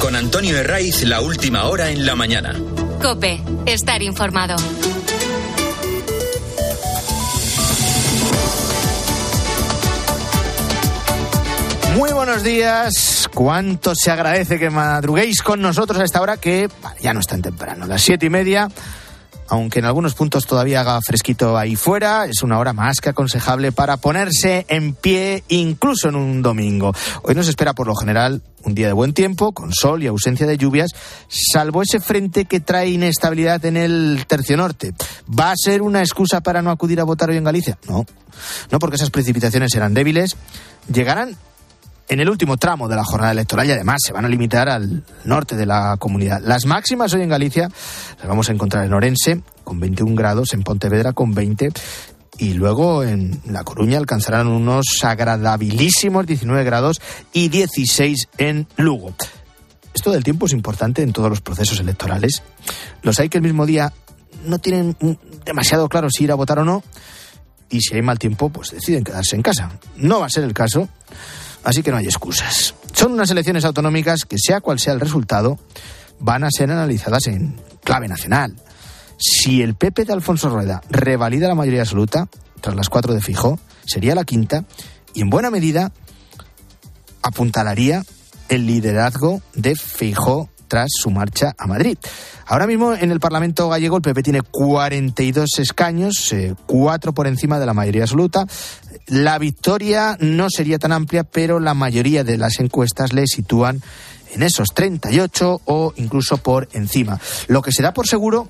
[0.00, 2.56] Con Antonio Herraiz, la última hora en la mañana.
[3.02, 4.56] Cope, estar informado.
[11.94, 13.28] Muy buenos días.
[13.34, 17.26] Cuánto se agradece que madruguéis con nosotros a esta hora que vale, ya no es
[17.26, 17.86] tan temprano.
[17.86, 18.68] Las siete y media,
[19.50, 23.72] aunque en algunos puntos todavía haga fresquito ahí fuera, es una hora más que aconsejable
[23.72, 26.94] para ponerse en pie incluso en un domingo.
[27.22, 30.46] Hoy nos espera por lo general un día de buen tiempo, con sol y ausencia
[30.46, 30.90] de lluvias,
[31.28, 34.94] salvo ese frente que trae inestabilidad en el tercio norte.
[35.28, 37.76] ¿Va a ser una excusa para no acudir a votar hoy en Galicia?
[37.88, 38.06] No.
[38.70, 40.36] No porque esas precipitaciones serán débiles.
[40.92, 41.36] Llegarán
[42.10, 45.04] en el último tramo de la jornada electoral y además se van a limitar al
[45.24, 46.42] norte de la comunidad.
[46.44, 47.70] Las máximas hoy en Galicia
[48.18, 51.70] las vamos a encontrar en Orense con 21 grados, en Pontevedra con 20
[52.38, 57.00] y luego en La Coruña alcanzarán unos agradabilísimos 19 grados
[57.32, 59.14] y 16 en Lugo.
[59.94, 62.42] Esto del tiempo es importante en todos los procesos electorales.
[63.02, 63.92] Los hay que el mismo día
[64.46, 64.96] no tienen
[65.44, 66.82] demasiado claro si ir a votar o no
[67.68, 69.78] y si hay mal tiempo pues deciden quedarse en casa.
[69.94, 70.88] No va a ser el caso.
[71.64, 72.74] Así que no hay excusas.
[72.92, 75.58] Son unas elecciones autonómicas que, sea cual sea el resultado,
[76.18, 78.56] van a ser analizadas en clave nacional.
[79.18, 82.28] Si el PP de Alfonso Rueda revalida la mayoría absoluta,
[82.60, 84.64] tras las cuatro de Fijo, sería la quinta
[85.14, 85.92] y en buena medida
[87.22, 88.02] apuntalaría
[88.48, 91.98] el liderazgo de Fijo tras su marcha a Madrid.
[92.46, 97.58] Ahora mismo en el Parlamento gallego el PP tiene 42 escaños, eh, cuatro por encima
[97.58, 98.46] de la mayoría absoluta.
[99.08, 103.82] La victoria no sería tan amplia, pero la mayoría de las encuestas le sitúan
[104.32, 107.20] en esos 38 o incluso por encima.
[107.48, 108.48] Lo que se da por seguro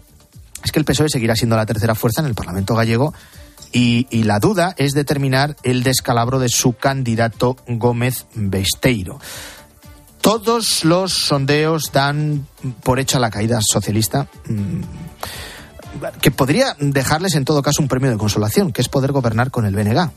[0.63, 3.15] es que el PSOE seguirá siendo la tercera fuerza en el Parlamento gallego
[3.73, 9.21] y, y, la duda es determinar el descalabro de su candidato Gómez Besteiro.
[10.21, 12.47] Todos los sondeos dan
[12.83, 14.29] por hecha la caída socialista,
[16.21, 19.65] que podría dejarles en todo caso un premio de consolación, que es poder gobernar con
[19.65, 20.11] el BNG,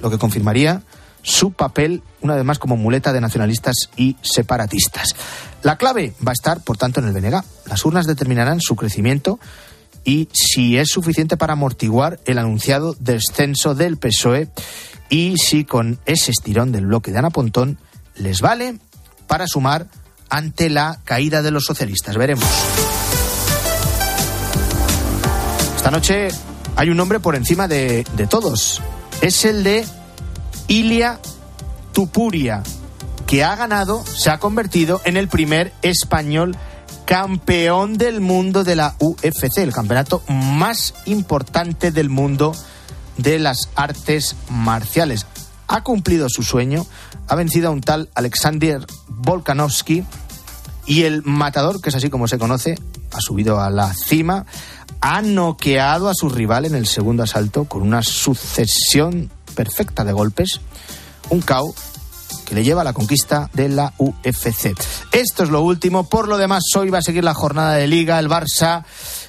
[0.00, 0.82] lo que confirmaría
[1.22, 5.14] su papel, una vez más, como muleta de nacionalistas y separatistas.
[5.62, 7.42] La clave va a estar, por tanto, en el BNG.
[7.66, 9.38] Las urnas determinarán su crecimiento
[10.04, 14.48] y si es suficiente para amortiguar el anunciado descenso del PSOE
[15.10, 17.78] y si con ese estirón del bloque de Ana Pontón
[18.16, 18.78] les vale
[19.30, 19.86] para sumar
[20.28, 22.16] ante la caída de los socialistas.
[22.16, 22.44] Veremos.
[25.76, 26.28] Esta noche
[26.74, 28.82] hay un nombre por encima de, de todos.
[29.20, 29.86] Es el de
[30.66, 31.20] Ilia
[31.92, 32.64] Tupuria,
[33.28, 36.56] que ha ganado, se ha convertido en el primer español
[37.04, 42.52] campeón del mundo de la UFC, el campeonato más importante del mundo
[43.16, 45.24] de las artes marciales.
[45.72, 46.84] Ha cumplido su sueño,
[47.28, 50.04] ha vencido a un tal Alexander Volkanovski
[50.84, 52.76] y el matador, que es así como se conoce,
[53.12, 54.46] ha subido a la cima,
[55.00, 60.60] ha noqueado a su rival en el segundo asalto con una sucesión perfecta de golpes,
[61.28, 61.72] un KO
[62.46, 64.76] que le lleva a la conquista de la UFC.
[65.12, 66.08] Esto es lo último.
[66.08, 68.18] Por lo demás, hoy va a seguir la jornada de liga.
[68.18, 68.82] El Barça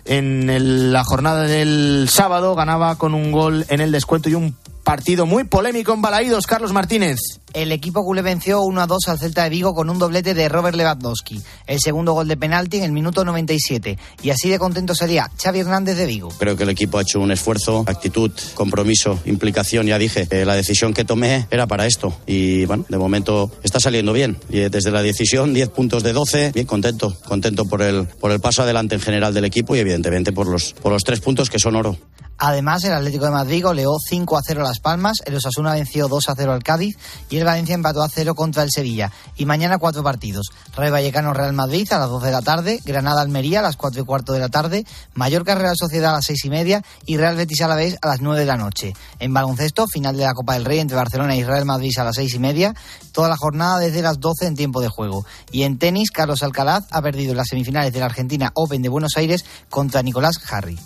[0.05, 5.25] en la jornada del sábado ganaba con un gol en el descuento y un partido
[5.25, 7.19] muy polémico en Balaídos, Carlos Martínez.
[7.53, 10.47] El equipo culé venció 1 a 2 al Celta de Vigo con un doblete de
[10.47, 11.41] Robert Lewandowski.
[11.67, 13.97] El segundo gol de penalti en el minuto 97.
[14.23, 16.29] Y así de contento sería Xavi Hernández de Vigo.
[16.39, 19.87] Creo que el equipo ha hecho un esfuerzo, actitud, compromiso, implicación.
[19.87, 22.17] Ya dije, eh, la decisión que tomé era para esto.
[22.25, 24.37] Y bueno, de momento está saliendo bien.
[24.49, 26.51] Y desde la decisión, 10 puntos de 12.
[26.53, 30.31] Bien contento, contento por el, por el paso adelante en general del equipo y evidentemente
[30.31, 31.97] por los, por los tres puntos que son oro.
[32.43, 36.07] Además, el Atlético de Madrid goleó 5 a 0 a Las Palmas, el Osasuna venció
[36.07, 36.97] 2 a 0 al Cádiz
[37.29, 39.11] y el Valencia empató a 0 contra el Sevilla.
[39.35, 40.47] Y mañana cuatro partidos.
[40.75, 44.01] Real Vallecano Real Madrid a las 12 de la tarde, Granada Almería a las 4
[44.01, 47.35] y cuarto de la tarde, Mallorca Real Sociedad a las 6 y media y Real
[47.35, 48.95] Betis a a las 9 de la noche.
[49.19, 52.15] En baloncesto, final de la Copa del Rey entre Barcelona y Real Madrid a las
[52.15, 52.73] 6 y media,
[53.11, 55.27] toda la jornada desde las 12 en tiempo de juego.
[55.51, 59.15] Y en tenis, Carlos Alcaraz ha perdido las semifinales de la Argentina Open de Buenos
[59.15, 60.79] Aires contra Nicolás Harry.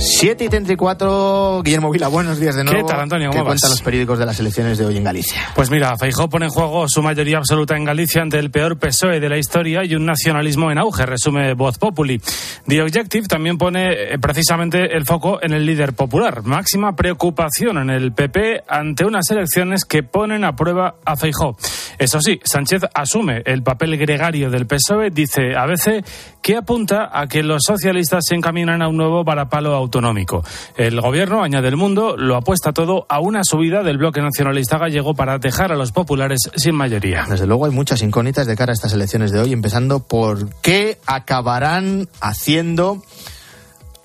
[0.00, 2.78] 7 y 34, Guillermo Vila, buenos días de nuevo.
[2.78, 3.30] ¿Qué tal, Antonio?
[3.30, 5.42] ¿Cómo ¿Qué cuentan los periódicos de las elecciones de hoy en Galicia?
[5.56, 9.18] Pues mira, Feijó pone en juego su mayoría absoluta en Galicia ante el peor PSOE
[9.18, 12.20] de la historia y un nacionalismo en auge, resume Voz Populi.
[12.68, 16.44] The Objective también pone eh, precisamente el foco en el líder popular.
[16.44, 21.56] Máxima preocupación en el PP ante unas elecciones que ponen a prueba a Feijó.
[21.98, 26.04] Eso sí, Sánchez asume el papel gregario del PSOE, dice a veces
[26.40, 30.44] que apunta a que los socialistas se encaminan a un nuevo varapalo autonómico.
[30.76, 35.14] El gobierno, añade el mundo, lo apuesta todo a una subida del bloque nacionalista gallego
[35.14, 37.26] para dejar a los populares sin mayoría.
[37.28, 40.98] Desde luego hay muchas incógnitas de cara a estas elecciones de hoy, empezando por qué
[41.06, 43.02] acabarán haciendo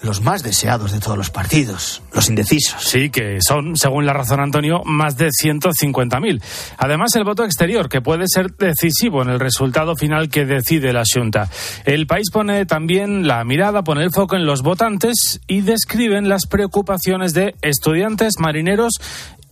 [0.03, 2.83] los más deseados de todos los partidos, los indecisos.
[2.83, 6.43] Sí, que son, según la razón Antonio, más de 150.000.
[6.77, 11.03] Además, el voto exterior, que puede ser decisivo en el resultado final que decide la
[11.11, 11.49] Junta.
[11.85, 16.47] El país pone también la mirada, pone el foco en los votantes y describen las
[16.47, 18.93] preocupaciones de estudiantes, marineros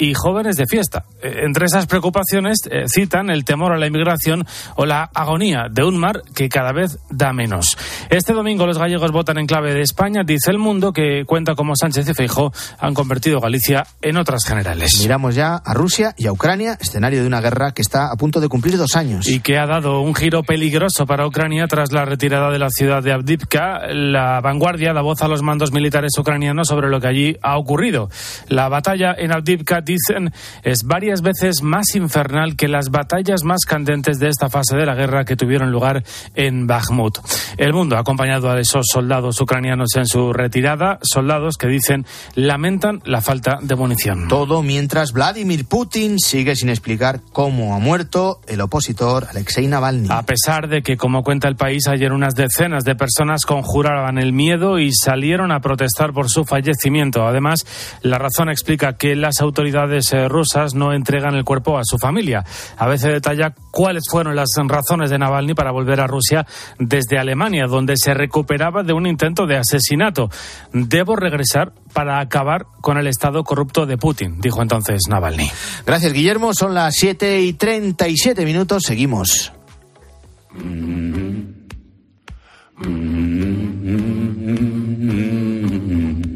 [0.02, 1.06] y jóvenes de fiesta.
[1.22, 5.84] Eh, entre esas preocupaciones eh, citan el temor a la inmigración o la agonía de
[5.84, 7.78] un mar que cada vez da menos.
[8.10, 11.76] Este domingo los gallegos votan en clave de España, dice el mundo, que cuenta como
[11.76, 14.98] Sánchez y Feijó han convertido Galicia en otras generales.
[15.02, 18.42] Miramos ya a Rusia y a Ucrania, escenario de una guerra que está a punto
[18.42, 19.28] de cumplir dos años.
[19.28, 23.04] Y que ha dado un giro peligroso para Ucrania tras la retirada de la ciudad
[23.04, 23.82] de Avdivka.
[23.94, 28.10] La vanguardia da voz a los mandos militares ucranianos sobre lo que allí ha ocurrido.
[28.48, 30.34] La batalla en Avdivka dicen,
[30.64, 34.96] es varias veces más infernal que las batallas más candentes de esta fase de la
[34.96, 36.04] guerra que tuvieron lugar
[36.36, 37.20] en Bakhmut.
[37.58, 43.02] El mundo ha acompañado a esos soldados ucranianos en su retirada, soldados que dicen lamentan
[43.06, 44.28] la falta de munición.
[44.28, 50.08] Todo mientras Vladimir Putin sigue sin explicar cómo ha muerto el opositor Alexei Navalny.
[50.12, 54.34] A pesar de que, como cuenta el país, ayer unas decenas de personas conjuraban el
[54.34, 57.26] miedo y salieron a protestar por su fallecimiento.
[57.26, 57.66] Además,
[58.02, 59.81] la razón explica que las autoridades
[60.14, 62.44] eh, rusas no entregan el cuerpo a su familia.
[62.78, 66.46] A veces detalla cuáles fueron las razones de Navalny para volver a Rusia
[66.80, 70.30] desde Alemania, donde se recuperaba de un intento de asesinato.
[70.74, 75.50] Debo regresar para acabar con el estado corrupto de Putin, dijo entonces Navalny.
[75.86, 76.54] Gracias, Guillermo.
[76.54, 78.84] Son las 7 y 37 minutos.
[78.84, 79.52] Seguimos.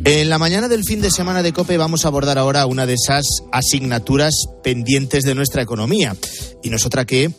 [0.07, 2.93] En la mañana del fin de semana de COPE vamos a abordar ahora una de
[2.93, 6.15] esas asignaturas pendientes de nuestra economía.
[6.61, 7.31] Y no es otra que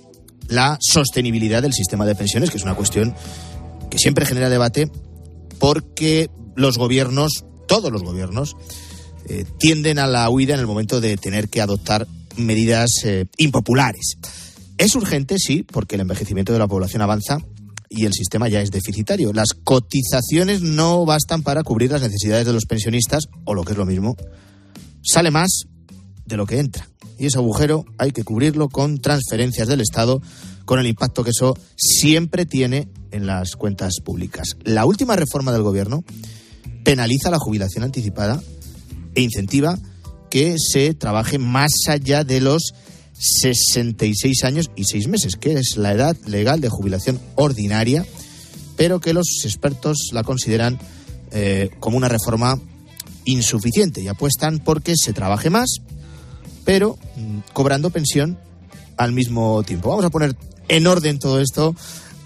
[0.49, 3.15] la sostenibilidad del sistema de pensiones, que es una cuestión
[3.89, 4.91] que siempre genera debate
[5.61, 8.57] porque los gobiernos, todos los gobiernos,
[9.29, 14.17] eh, tienden a la huida en el momento de tener que adoptar medidas eh, impopulares.
[14.77, 17.39] Es urgente, sí, porque el envejecimiento de la población avanza
[17.89, 19.33] y el sistema ya es deficitario.
[19.33, 23.79] Las cotizaciones no bastan para cubrir las necesidades de los pensionistas, o lo que es
[23.79, 24.17] lo mismo,
[25.03, 25.63] sale más
[26.25, 26.89] de lo que entra.
[27.19, 30.21] Y ese agujero hay que cubrirlo con transferencias del Estado,
[30.65, 34.49] con el impacto que eso siempre tiene en las cuentas públicas.
[34.65, 36.05] La última reforma del Gobierno
[36.85, 38.43] penaliza la jubilación anticipada
[39.15, 39.79] e incentiva
[40.31, 42.75] que se trabaje más allá de los
[43.19, 48.07] 66 años y 6 meses, que es la edad legal de jubilación ordinaria,
[48.77, 50.79] pero que los expertos la consideran
[51.31, 52.61] eh, como una reforma
[53.25, 55.81] insuficiente y apuestan porque se trabaje más,
[56.65, 58.39] pero mm, cobrando pensión
[58.97, 59.91] al mismo tiempo.
[59.91, 60.37] Vamos a poner
[60.69, 61.75] en orden todo esto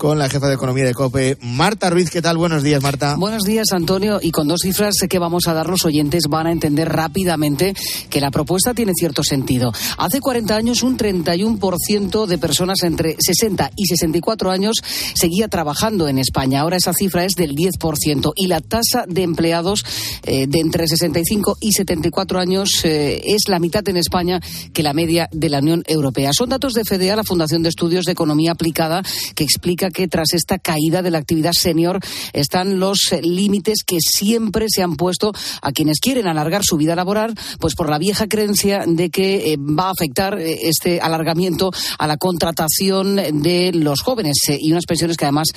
[0.01, 2.09] con la jefa de economía de COPE, Marta Ruiz.
[2.09, 2.39] ¿Qué tal?
[2.39, 3.17] Buenos días, Marta.
[3.19, 4.19] Buenos días, Antonio.
[4.23, 7.75] Y con dos cifras que vamos a dar los oyentes van a entender rápidamente
[8.09, 9.73] que la propuesta tiene cierto sentido.
[9.99, 14.77] Hace 40 años, un 31% de personas entre 60 y 64 años
[15.13, 16.63] seguía trabajando en España.
[16.63, 18.33] Ahora esa cifra es del 10%.
[18.37, 19.85] Y la tasa de empleados
[20.23, 24.41] eh, de entre 65 y 74 años eh, es la mitad en España
[24.73, 26.31] que la media de la Unión Europea.
[26.33, 29.03] Son datos de FEDEA, la Fundación de Estudios de Economía Aplicada,
[29.35, 32.01] que explica que tras esta caída de la actividad senior
[32.33, 35.33] están los eh, límites que siempre se han puesto
[35.63, 39.57] a quienes quieren alargar su vida laboral, pues por la vieja creencia de que eh,
[39.57, 45.25] va a afectar este alargamiento a la contratación de los jóvenes y unas pensiones que
[45.25, 45.49] además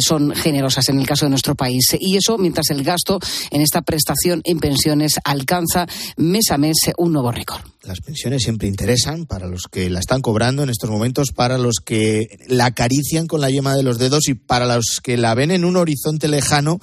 [0.00, 1.96] son generosas en el caso de nuestro país.
[1.98, 3.18] Y eso mientras el gasto
[3.50, 5.86] en esta prestación en pensiones alcanza
[6.16, 7.62] mes a mes un nuevo récord.
[7.82, 11.76] Las pensiones siempre interesan para los que la están cobrando en estos momentos, para los
[11.82, 15.50] que la acarician con la yema de los dedos y para los que la ven
[15.50, 16.78] en un horizonte lejano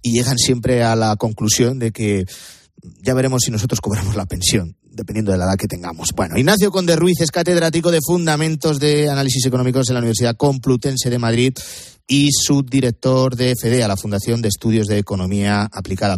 [0.00, 2.24] y llegan siempre a la conclusión de que
[3.02, 6.08] ya veremos si nosotros cobramos la pensión, dependiendo de la edad que tengamos.
[6.16, 11.10] Bueno, Ignacio Conde Ruiz es catedrático de Fundamentos de Análisis Económicos en la Universidad Complutense
[11.10, 11.52] de Madrid
[12.06, 16.16] y subdirector de FEDEA, la Fundación de Estudios de Economía Aplicada.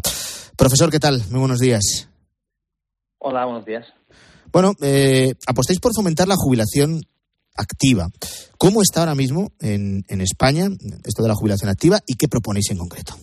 [0.56, 1.20] Profesor, ¿qué tal?
[1.30, 2.08] Muy buenos días.
[3.18, 3.86] Hola, buenos días.
[4.52, 7.00] Bueno, eh, apostáis por fomentar la jubilación
[7.56, 8.08] activa.
[8.58, 10.66] ¿Cómo está ahora mismo en, España
[11.04, 13.14] esto de la jubilación activa y qué proponéis en concreto?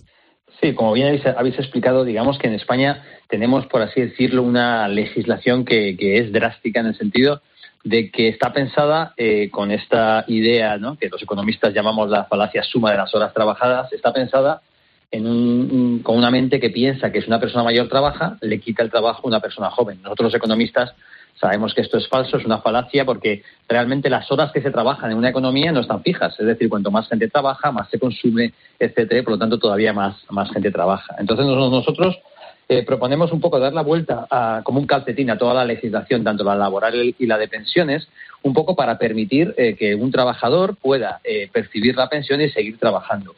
[0.62, 5.66] Sí, como bien habéis, explicado, digamos que en España tenemos, por así decirlo, una legislación
[5.66, 7.42] que, es drástica en el sentido
[7.84, 10.98] de que está pensada eh, con esta idea ¿no?
[10.98, 14.62] que los economistas llamamos la falacia suma de las horas trabajadas, está pensada
[15.12, 18.92] en con una mente que piensa que si una persona mayor trabaja, le quita el
[18.92, 20.02] trabajo a una persona joven.
[20.02, 20.94] Nosotros los economistas
[21.40, 25.12] Sabemos que esto es falso, es una falacia, porque realmente las horas que se trabajan
[25.12, 26.38] en una economía no están fijas.
[26.40, 30.16] Es decir, cuanto más gente trabaja, más se consume, etcétera, por lo tanto todavía más,
[30.32, 31.16] más gente trabaja.
[31.20, 32.18] Entonces nosotros
[32.68, 36.24] eh, proponemos un poco dar la vuelta a, como un calcetín a toda la legislación,
[36.24, 38.08] tanto la laboral y la de pensiones,
[38.42, 42.80] un poco para permitir eh, que un trabajador pueda eh, percibir la pensión y seguir
[42.80, 43.36] trabajando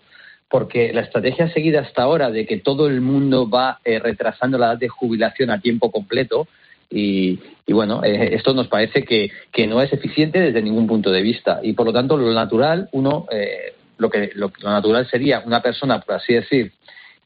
[0.50, 4.78] porque la estrategia seguida hasta ahora de que todo el mundo va retrasando la edad
[4.78, 6.48] de jubilación a tiempo completo
[6.92, 9.32] y, bueno, eh, esto nos parece que,
[9.68, 11.60] no es eficiente desde ningún punto de vista.
[11.62, 16.00] Y por lo tanto, lo natural, uno, eh, lo, que, lo, natural sería una persona,
[16.02, 16.72] por así decir,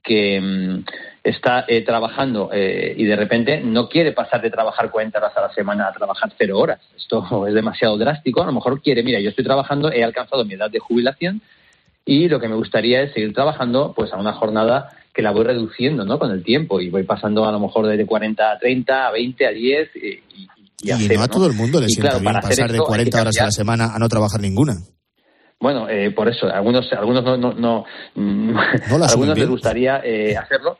[0.03, 0.85] que mm,
[1.23, 5.53] está eh, trabajando y de repente no quiere pasar de trabajar 40 horas a la
[5.53, 6.81] semana a trabajar cero horas.
[6.97, 8.43] Esto es demasiado drástico.
[8.43, 11.41] A lo mejor quiere, mira, yo estoy trabajando, he alcanzado mi edad de jubilación
[12.05, 15.43] y lo que me gustaría es seguir trabajando pues a una jornada que la voy
[15.43, 16.19] reduciendo ¿no?
[16.19, 19.45] con el tiempo y voy pasando a lo mejor de 40 a 30, a 20,
[19.45, 20.21] a 10 y, y,
[20.81, 23.51] y, no a todo el mundo le sienta bien pasar de 40 horas a la
[23.51, 24.73] semana a no trabajar ninguna.
[25.59, 27.85] Bueno, eh, por eso, algunos, algunos no, no, no,
[29.07, 30.75] algunos les gustaría eh, hacerlo.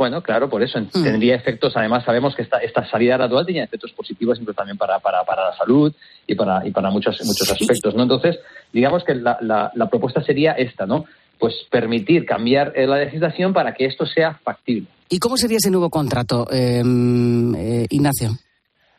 [0.00, 1.02] Bueno, claro, por eso mm.
[1.02, 1.76] tendría efectos.
[1.76, 5.50] Además, sabemos que esta, esta salida gradual tiene efectos positivos incluso también para, para, para
[5.50, 5.92] la salud
[6.26, 8.04] y para, y para muchos, muchos aspectos, ¿no?
[8.04, 8.38] Entonces,
[8.72, 11.04] digamos que la, la, la propuesta sería esta, ¿no?
[11.38, 14.88] pues permitir cambiar eh, la legislación para que esto sea factible.
[15.10, 18.30] ¿Y cómo sería ese nuevo contrato, em, eh, Ignacio?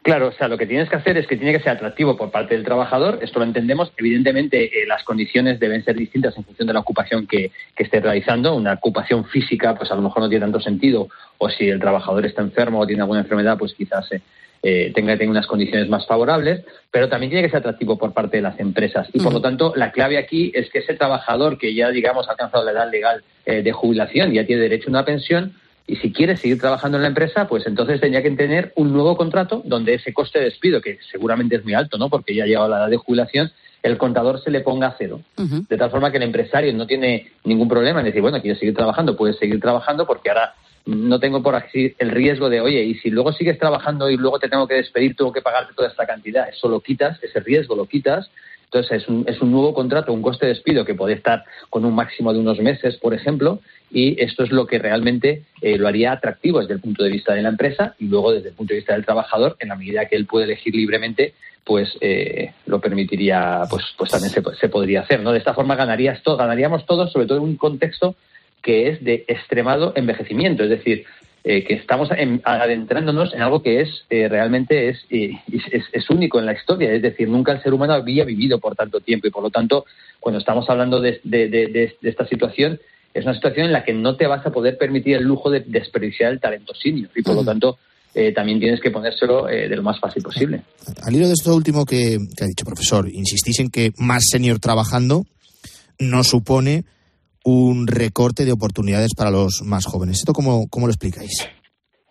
[0.04, 2.32] Claro, o sea, lo que tienes que hacer es que tiene que ser atractivo por
[2.32, 6.68] parte del trabajador, esto lo entendemos, evidentemente eh, las condiciones deben ser distintas en función
[6.68, 10.46] de la ocupación que, esté realizando, una ocupación física pues a lo mejor no tiene
[10.46, 14.08] tanto sentido, o si el trabajador está enfermo o tiene alguna enfermedad, pues quizás
[14.64, 18.38] eh, tenga, tenga unas condiciones más favorables, pero también tiene que ser atractivo por parte
[18.38, 19.08] de las empresas.
[19.14, 22.32] Y por lo tanto, la clave aquí es que ese trabajador que ya, digamos, ha
[22.32, 25.54] alcanzado la edad legal eh, de jubilación, ya tiene derecho a una pensión,
[25.88, 29.18] y si quiere seguir trabajando en la empresa, pues entonces tendría que tener un nuevo
[29.18, 32.10] contrato donde ese coste de despido, que seguramente es muy alto, ¿no?
[32.10, 33.52] Porque ya ha llegado la edad de jubilación,
[33.84, 35.22] el contador se le ponga a cero.
[35.36, 38.76] De tal forma que el empresario no tiene ningún problema en decir, bueno, quiere seguir
[38.76, 40.54] trabajando, puede seguir trabajando porque ahora
[40.86, 44.40] no tengo por aquí el riesgo de, oye, y si luego sigues trabajando y luego
[44.40, 46.50] te tengo que despedir, tengo que pagarte toda esta cantidad.
[46.50, 48.30] Eso lo quitas, ese riesgo lo quitas.
[48.66, 51.84] Entonces es un, es un nuevo contrato, un coste de despido que puede estar con
[51.84, 53.60] un máximo de unos meses, por ejemplo,
[53.92, 57.34] y esto es lo que realmente eh, lo haría atractivo desde el punto de vista
[57.34, 60.06] de la empresa y luego desde el punto de vista del trabajador, en la medida
[60.08, 61.34] que él puede elegir libremente,
[61.64, 65.32] pues eh, lo permitiría, pues, pues también se, podría hacer, ¿no?
[65.32, 68.16] De esta forma ganarías todo, ganaríamos todos, sobre todo en un contexto
[68.62, 71.06] que es de extremado envejecimiento, es decir,
[71.44, 72.10] eh, que estamos
[72.44, 77.28] adentrándonos en algo que es eh, realmente es, es, único en la historia, es decir,
[77.28, 79.86] nunca el ser humano había vivido por tanto tiempo y por lo tanto,
[80.20, 82.80] cuando estamos hablando de, esta situación,
[83.14, 85.62] es una situación en la que no te vas a poder permitir el lujo de
[85.62, 87.78] desperdiciar el talento senior y por lo tanto
[88.14, 90.62] eh, también tienes que ponérselo de lo más fácil posible.
[91.04, 94.60] Al hilo de esto último que, que ha dicho profesor, insistís en que más senior
[94.60, 95.26] trabajando
[96.00, 96.84] no supone
[97.44, 100.20] un recorte de oportunidades para los más jóvenes.
[100.20, 101.48] ¿Esto cómo, cómo lo explicáis?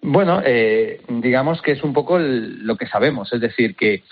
[0.03, 4.03] Bueno, eh, digamos que es un poco lo que sabemos, es decir, que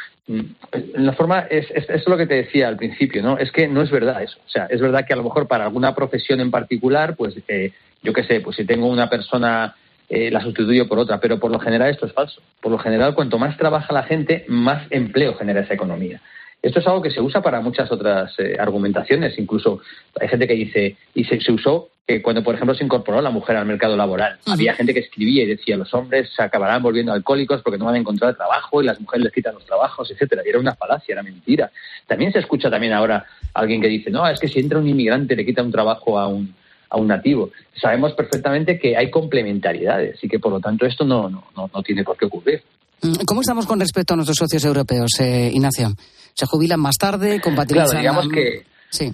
[0.95, 3.39] la forma es, es, lo que te decía al principio, ¿no?
[3.39, 4.39] Es que no es verdad eso.
[4.47, 7.73] O sea, es verdad que a lo mejor para alguna profesión en particular, pues eh,
[8.03, 9.75] yo qué sé, pues si tengo una persona
[10.09, 12.43] eh, la sustituyo por otra, pero por lo general esto es falso.
[12.61, 16.21] Por lo general, cuanto más trabaja la gente, más empleo genera esa economía.
[16.61, 19.39] Esto es algo que se usa para muchas otras eh, argumentaciones.
[19.39, 19.81] Incluso
[20.21, 23.31] hay gente que dice, y se, se usó que cuando, por ejemplo, se incorporó la
[23.31, 24.39] mujer al mercado laboral.
[24.47, 27.97] Había gente que escribía y decía, los hombres se acabarán volviendo alcohólicos porque no van
[27.97, 30.43] a encontrar trabajo y las mujeres les quitan los trabajos, etcétera.
[30.45, 31.71] Y era una falacia, era mentira.
[32.07, 35.37] También se escucha también ahora alguien que dice, no, es que si entra un inmigrante
[35.37, 36.55] le quita un trabajo a un,
[36.89, 37.51] a un nativo.
[37.79, 42.05] Sabemos perfectamente que hay complementariedades y que, por lo tanto, esto no, no, no tiene
[42.05, 42.63] por qué ocurrir.
[43.03, 45.91] Mm, ¿Cómo estamos con respecto a nuestros socios europeos, eh, Ignacio?
[46.39, 47.41] ¿Se jubilan más tarde?
[47.41, 48.01] ¿Compatibilizan?
[48.01, 48.63] Claro, digamos que...
[48.91, 49.13] Sí.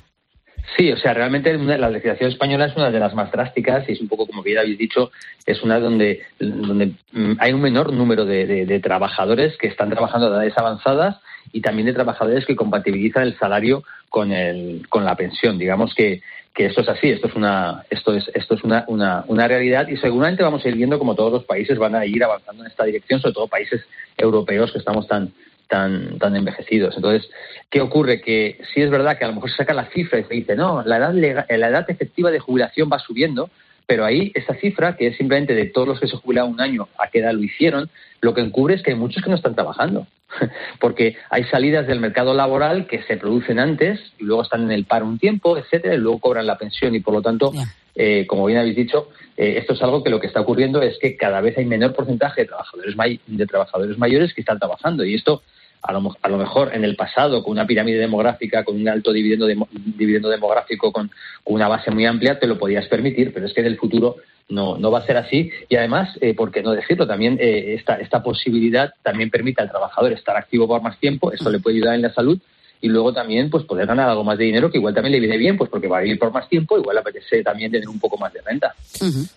[0.77, 4.01] Sí, o sea, realmente la legislación española es una de las más drásticas y es
[4.01, 5.11] un poco, como bien habéis dicho,
[5.47, 10.31] es una donde, donde mm, hay un menor número de, trabajadores que están trabajando a
[10.31, 11.17] edades avanzadas
[11.51, 15.59] y también de trabajadores que compatibilizan el salario con, el, con la pensión.
[15.59, 16.21] Digamos que,
[16.55, 19.89] que esto es así, esto es una, esto es, esto es una, una, una realidad
[19.89, 22.71] y seguramente vamos a ir viendo como todos los países van a ir avanzando en
[22.71, 23.83] esta dirección, sobre todo países
[24.19, 25.33] europeos que estamos tan,
[25.69, 26.97] tan, tan envejecidos.
[26.97, 27.31] Entonces,
[27.71, 28.21] ¿qué ocurre?
[28.21, 30.57] Que sí es verdad que a lo mejor se saca la cifra y se dice,
[30.57, 33.51] no, la edad, la edad efectiva de jubilación va subiendo,
[33.87, 36.89] pero ahí esa cifra, que es simplemente de todos los que se jubilaron un año,
[36.99, 37.91] a qué edad lo hicieron,
[38.21, 40.07] lo que encubre es que hay muchos que no están trabajando,
[40.81, 44.85] porque hay salidas del mercado laboral que se producen antes y luego están en el
[44.85, 47.53] paro un tiempo, etcétera, y luego cobran la pensión y por lo tanto,
[47.95, 50.99] eh, como bien habéis dicho, eh, esto es algo que lo que está ocurriendo es
[50.99, 52.95] que cada vez hay menor porcentaje de trabajadores,
[53.27, 55.43] de trabajadores mayores que están trabajando y esto
[55.87, 60.31] a lo, mejor en el pasado, con una pirámide demográfica, con un alto dividendo, dividendo
[60.31, 61.11] demográfico, con,
[61.45, 64.17] una base muy amplia, te lo podías permitir, pero es que en el futuro
[64.49, 65.51] no, no va a ser así.
[65.69, 67.07] Y además, eh, ¿por qué no decirlo?
[67.07, 71.51] También eh, esta, esta posibilidad también permite al trabajador estar activo por más tiempo, eso
[71.51, 72.39] le puede ayudar en la salud
[72.81, 75.39] y luego también pues poder ganar algo más de dinero que igual también le viene
[75.39, 78.19] bien pues porque va a vivir por más tiempo igual apetece también tener un poco
[78.19, 78.75] más de renta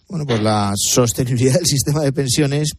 [0.10, 2.76] bueno pues la sostenibilidad del sistema de pensiones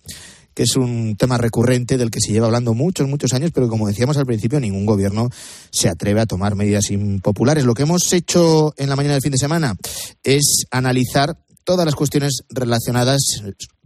[0.58, 3.86] que es un tema recurrente del que se lleva hablando muchos, muchos años, pero como
[3.86, 5.28] decíamos al principio, ningún gobierno
[5.70, 7.64] se atreve a tomar medidas impopulares.
[7.64, 9.76] Lo que hemos hecho en la mañana del fin de semana
[10.24, 13.20] es analizar todas las cuestiones relacionadas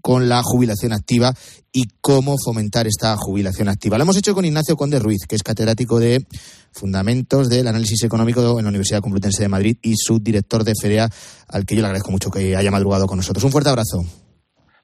[0.00, 1.34] con la jubilación activa
[1.74, 3.98] y cómo fomentar esta jubilación activa.
[3.98, 6.24] Lo hemos hecho con Ignacio Conde Ruiz, que es catedrático de
[6.72, 11.10] Fundamentos del Análisis Económico en la Universidad Complutense de Madrid y subdirector de FEDEA,
[11.48, 13.44] al que yo le agradezco mucho que haya madrugado con nosotros.
[13.44, 13.98] Un fuerte abrazo.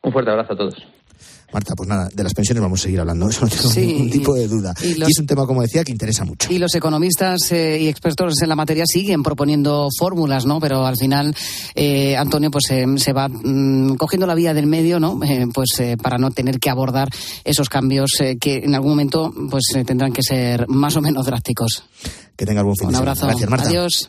[0.02, 0.97] Un fuerte abrazo a todos.
[1.52, 4.34] Marta, pues nada, de las pensiones vamos a seguir hablando, eso no tengo ningún tipo
[4.34, 4.74] de duda.
[4.82, 6.52] Y, es un tema, como decía, que interesa mucho.
[6.52, 10.60] Y los economistas eh, y expertos en la materia siguen proponiendo fórmulas, ¿no?
[10.60, 11.34] Pero al final,
[11.74, 15.18] eh, Antonio, pues eh, se va mm, cogiendo la vía del medio, ¿no?
[15.54, 15.68] pues
[16.02, 17.08] para no tener que abordar
[17.44, 21.84] esos cambios que en algún momento pues tendrán que ser más o menos drásticos.
[22.36, 23.26] Que tenga algún fin un abrazo.
[23.26, 23.68] Gracias, Marta.
[23.68, 24.08] Adiós.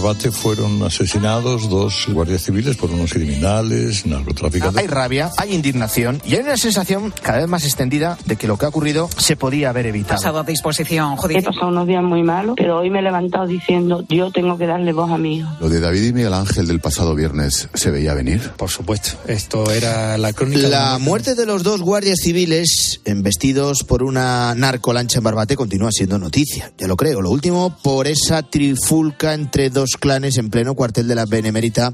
[0.00, 4.80] Barbate fueron asesinados dos guardias civiles por unos criminales, narcotraficantes.
[4.80, 8.56] Hay rabia, hay indignación y hay una sensación cada vez más extendida de que lo
[8.56, 10.16] que ha ocurrido se podía haber evitado.
[10.16, 11.42] Pasado a disposición judicial.
[11.42, 14.66] He pasado unos días muy malos, pero hoy me he levantado diciendo yo tengo que
[14.66, 15.50] darle voz a mi hijo.
[15.60, 18.52] Lo de David y Miguel Ángel del pasado viernes se veía venir.
[18.56, 20.66] Por supuesto, esto era la crónica.
[20.68, 26.18] La muerte de los dos guardias civiles embestidos por una narcolancha en Barbate continúa siendo
[26.18, 27.20] noticia, ya lo creo.
[27.20, 31.92] Lo último por esa trifulca entre dos clanes en pleno cuartel de la Benemérita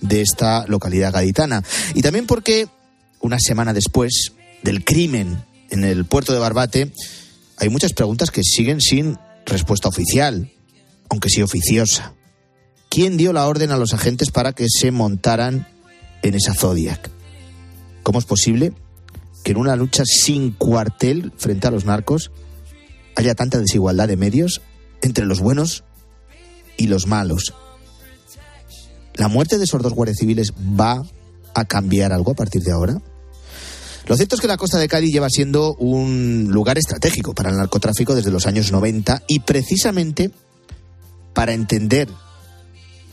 [0.00, 1.62] de esta localidad gaditana.
[1.94, 2.68] Y también porque
[3.20, 4.32] una semana después
[4.62, 6.92] del crimen en el puerto de Barbate,
[7.56, 10.52] hay muchas preguntas que siguen sin respuesta oficial,
[11.08, 12.14] aunque sí oficiosa.
[12.88, 15.68] ¿Quién dio la orden a los agentes para que se montaran
[16.22, 17.10] en esa Zodiac?
[18.02, 18.72] ¿Cómo es posible
[19.44, 22.30] que en una lucha sin cuartel frente a los narcos
[23.16, 24.62] haya tanta desigualdad de medios
[25.02, 25.84] entre los buenos
[26.78, 27.52] y los malos.
[29.14, 31.02] ¿La muerte de esos dos guardias civiles va
[31.54, 33.02] a cambiar algo a partir de ahora?
[34.06, 37.56] Lo cierto es que la costa de Cádiz lleva siendo un lugar estratégico para el
[37.58, 40.30] narcotráfico desde los años 90 y precisamente
[41.34, 42.08] para entender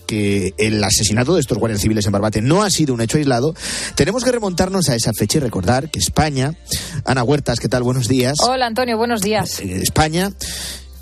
[0.05, 3.55] que el asesinato de estos guardias civiles en Barbate no ha sido un hecho aislado,
[3.95, 6.53] tenemos que remontarnos a esa fecha y recordar que España,
[7.03, 7.83] Ana Huertas, ¿qué tal?
[7.83, 8.37] Buenos días.
[8.41, 9.59] Hola Antonio, buenos días.
[9.59, 10.31] Eh, España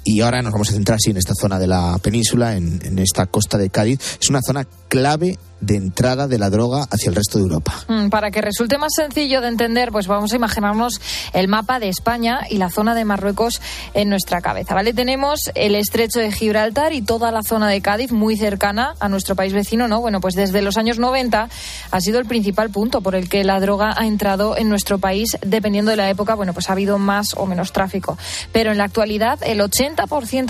[0.04, 3.00] y ahora nos vamos a centrar así en esta zona de la península, en, en
[3.00, 4.00] esta costa de Cádiz.
[4.22, 7.74] Es una zona clave de entrada de la droga hacia el resto de Europa.
[7.88, 11.00] Mm, Para que resulte más sencillo de entender, pues vamos a imaginarnos
[11.32, 13.62] el mapa de España y la zona de Marruecos
[13.94, 14.94] en nuestra cabeza, ¿vale?
[14.94, 19.36] Tenemos el estrecho de Gibraltar y toda la zona de Cádiz muy cercana a nuestro
[19.36, 20.02] país vecino, ¿no?
[20.02, 21.48] Bueno, pues desde los años 90
[21.92, 25.38] ha sido el principal punto por el que la droga ha entrado en nuestro país,
[25.46, 28.18] dependiendo de la época, bueno, pues ha habido más o menos tráfico.
[28.52, 29.93] Pero en la actualidad, el 80%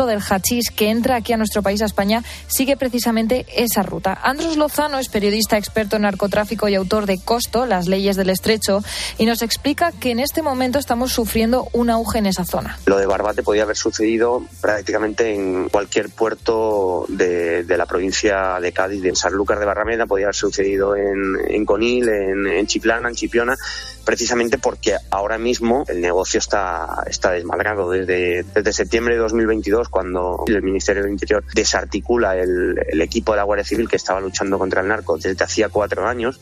[0.06, 4.18] del hachís que entra aquí a nuestro país, a España, sigue precisamente esa ruta.
[4.22, 8.84] Andros Lozano es periodista experto en narcotráfico y autor de Costo, las leyes del estrecho,
[9.18, 12.78] y nos explica que en este momento estamos sufriendo un auge en esa zona.
[12.86, 18.72] Lo de Barbate podía haber sucedido prácticamente en cualquier puerto de, de la provincia de
[18.72, 23.16] Cádiz, en Sanlúcar de Barrameda, podía haber sucedido en, en Conil, en, en Chiplana, en
[23.16, 23.56] Chipiona,
[24.04, 27.90] precisamente porque ahora mismo el negocio está, está desmadrado.
[27.90, 33.38] Desde, desde septiembre de 2022, cuando el Ministerio del Interior desarticula el, el equipo de
[33.38, 36.40] la Guardia Civil que estaba luchando contra el narco desde hacía cuatro años,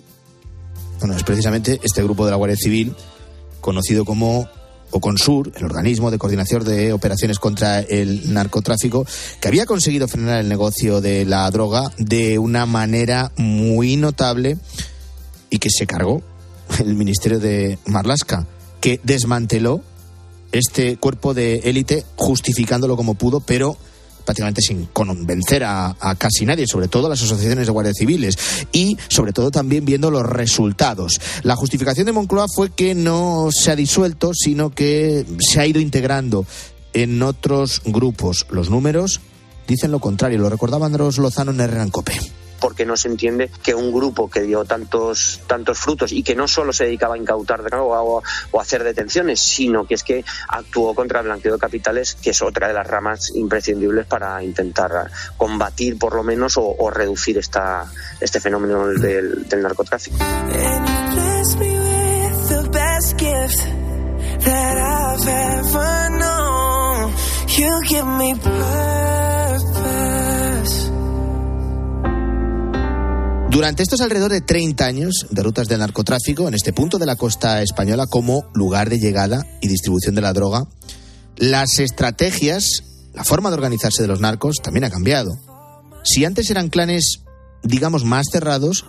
[1.00, 2.96] Bueno, es precisamente este grupo de la Guardia Civil,
[3.60, 4.50] conocido como
[4.92, 9.06] OCONSUR, el organismo de coordinación de operaciones contra el narcotráfico,
[9.40, 14.58] que había conseguido frenar el negocio de la droga de una manera muy notable
[15.50, 16.22] y que se cargó
[16.80, 18.48] el Ministerio de Marlasca,
[18.80, 19.82] que desmanteló
[20.52, 23.78] este cuerpo de élite justificándolo como pudo, pero
[24.26, 28.38] prácticamente sin convencer a, a, casi nadie, sobre todo las asociaciones de guardias civiles
[28.72, 31.20] y sobre todo también viendo los resultados.
[31.44, 35.80] La justificación de Moncloa fue que no se ha disuelto, sino que se ha ido
[35.80, 36.46] integrando
[36.94, 38.46] en otros grupos.
[38.52, 39.22] Los números
[39.68, 43.76] dicen lo contrario, lo recordaba Andros Lozano en Herrera Cope porque no se entiende que
[43.76, 47.64] un grupo que dio tantos tantos frutos y que no solo se dedicaba a incautar
[47.64, 52.16] droga o, o hacer detenciones, sino que es que actuó contra el blanqueo de capitales,
[52.22, 56.90] que es otra de las ramas imprescindibles para intentar combatir por lo menos o, o
[56.90, 60.18] reducir esta, este fenómeno del, del narcotráfico.
[73.52, 77.18] Durante estos alrededor de 30 años de rutas de narcotráfico en este punto de la
[77.18, 80.68] costa española como lugar de llegada y distribución de la droga,
[81.36, 82.64] las estrategias,
[83.14, 85.38] la forma de organizarse de los narcos también ha cambiado.
[86.02, 87.24] Si antes eran clanes,
[87.62, 88.86] digamos, más cerrados,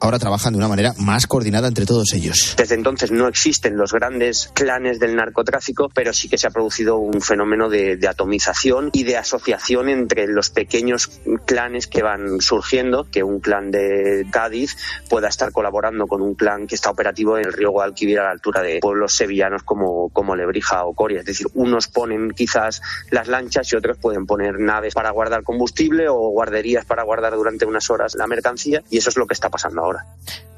[0.00, 2.54] ahora trabajan de una manera más coordinada entre todos ellos.
[2.56, 6.96] Desde entonces no existen los grandes clanes del narcotráfico, pero sí que se ha producido
[6.96, 13.22] un fenómeno de, atomización y de asociación entre los pequeños clanes que van surgiendo, que
[13.22, 14.76] un clan de Cádiz
[15.08, 18.30] pueda estar colaborando con un clan que está operativo en el río Guadalquivir a la
[18.30, 21.20] altura de pueblos sevillanos como, como Lebrija o Coria.
[21.20, 26.08] Es decir, unos ponen quizás las lanchas y otros pueden poner naves para guardar combustible
[26.08, 29.50] o guarderías para guardar durante unas horas la mercancía y eso es lo que está
[29.50, 30.04] pasando ahora.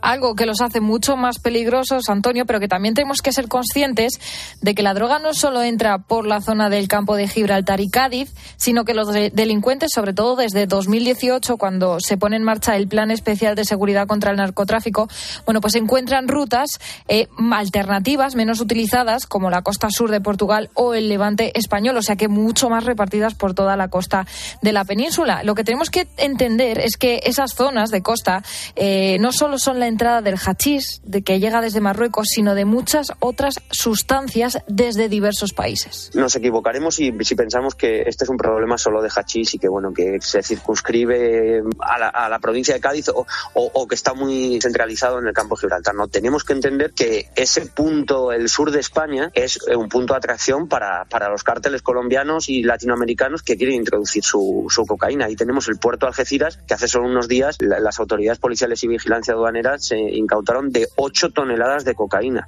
[0.03, 4.15] Algo que los hace mucho más peligrosos, Antonio, pero que también tenemos que ser conscientes
[4.61, 7.89] de que la droga no solo entra por la zona del campo de Gibraltar y
[7.89, 12.77] Cádiz, sino que los de delincuentes, sobre todo desde 2018, cuando se pone en marcha
[12.77, 15.09] el Plan Especial de Seguridad contra el Narcotráfico,
[15.45, 20.95] bueno, pues encuentran rutas eh, alternativas, menos utilizadas, como la costa sur de Portugal o
[20.95, 24.27] el levante español, o sea que mucho más repartidas por toda la costa
[24.63, 25.45] de la península.
[25.45, 28.43] Lo que tenemos que entender es que esas zonas de costa
[28.75, 32.65] eh, no solo son la entrada del hachís, de que llega desde Marruecos, sino de
[32.65, 36.11] muchas otras sustancias desde diversos países.
[36.15, 39.69] Nos equivocaremos si, si pensamos que este es un problema solo de hachís y que
[39.69, 43.07] bueno que se circunscribe a la, a la provincia de Cádiz
[43.55, 45.95] o, que está muy centralizado en el campo de Gibraltar.
[45.95, 50.19] No tenemos que entender que ese punto, el sur de España, es un punto de
[50.19, 55.27] atracción para, para los cárteles colombianos y latinoamericanos que quieren introducir su, cocaína.
[55.27, 58.83] Ahí tenemos el puerto de Algeciras, que hace solo unos días la, las autoridades policiales
[58.85, 62.47] y vigilancia aduanera se incautaron de 8 toneladas de cocaína.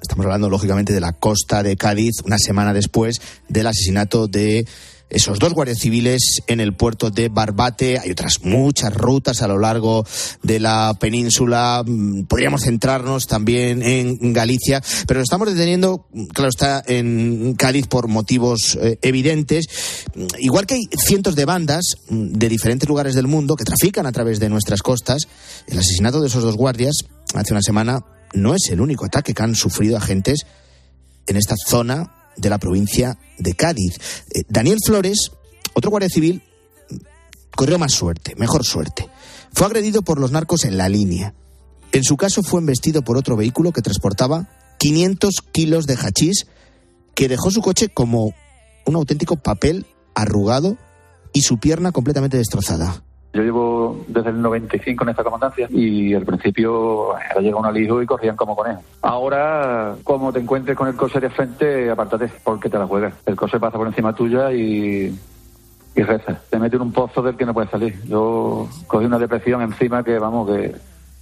[0.00, 4.66] Estamos hablando, lógicamente, de la costa de Cádiz, una semana después del asesinato de
[5.10, 7.98] esos dos guardias civiles en el puerto de Barbate.
[7.98, 10.06] Hay otras muchas rutas a lo largo
[10.42, 11.84] de la península.
[12.28, 18.78] Podríamos centrarnos también en Galicia, pero nos estamos deteniendo, claro está, en Cádiz por motivos
[18.80, 19.66] eh, evidentes.
[20.38, 24.38] Igual que hay cientos de bandas de diferentes lugares del mundo que trafican a través
[24.40, 25.28] de nuestras costas,
[25.66, 26.94] el asesinato de esos dos guardias
[27.34, 30.46] hace una semana no es el único ataque que han sufrido agentes
[31.26, 33.98] en esta zona de la provincia de Cádiz.
[34.32, 35.32] Eh, Daniel Flores,
[35.74, 36.42] otro guardia civil,
[37.54, 39.08] corrió más suerte, mejor suerte.
[39.52, 41.34] Fue agredido por los narcos en la línea.
[41.92, 46.46] En su caso fue embestido por otro vehículo que transportaba 500 kilos de hachís
[47.14, 48.32] que dejó su coche como
[48.86, 50.78] un auténtico papel arrugado
[51.32, 53.04] y su pierna completamente destrozada.
[53.32, 58.02] Yo llevo desde el 95 en esta comandancia y al principio era llega un alijo
[58.02, 58.82] y corrían como conejos.
[59.02, 63.14] Ahora, como te encuentres con el coche de frente, apártate porque te la juegas.
[63.26, 65.16] El coche pasa por encima tuya y,
[65.94, 66.40] y reza.
[66.50, 67.94] Te mete en un pozo del que no puedes salir.
[68.08, 70.74] Yo cogí una depresión encima que, vamos, que,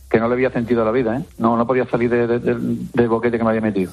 [0.09, 1.19] que no le había sentido a la vida.
[1.19, 1.25] ¿eh?
[1.37, 3.93] No, no podía salir de- de- del- del boquete que me había metido.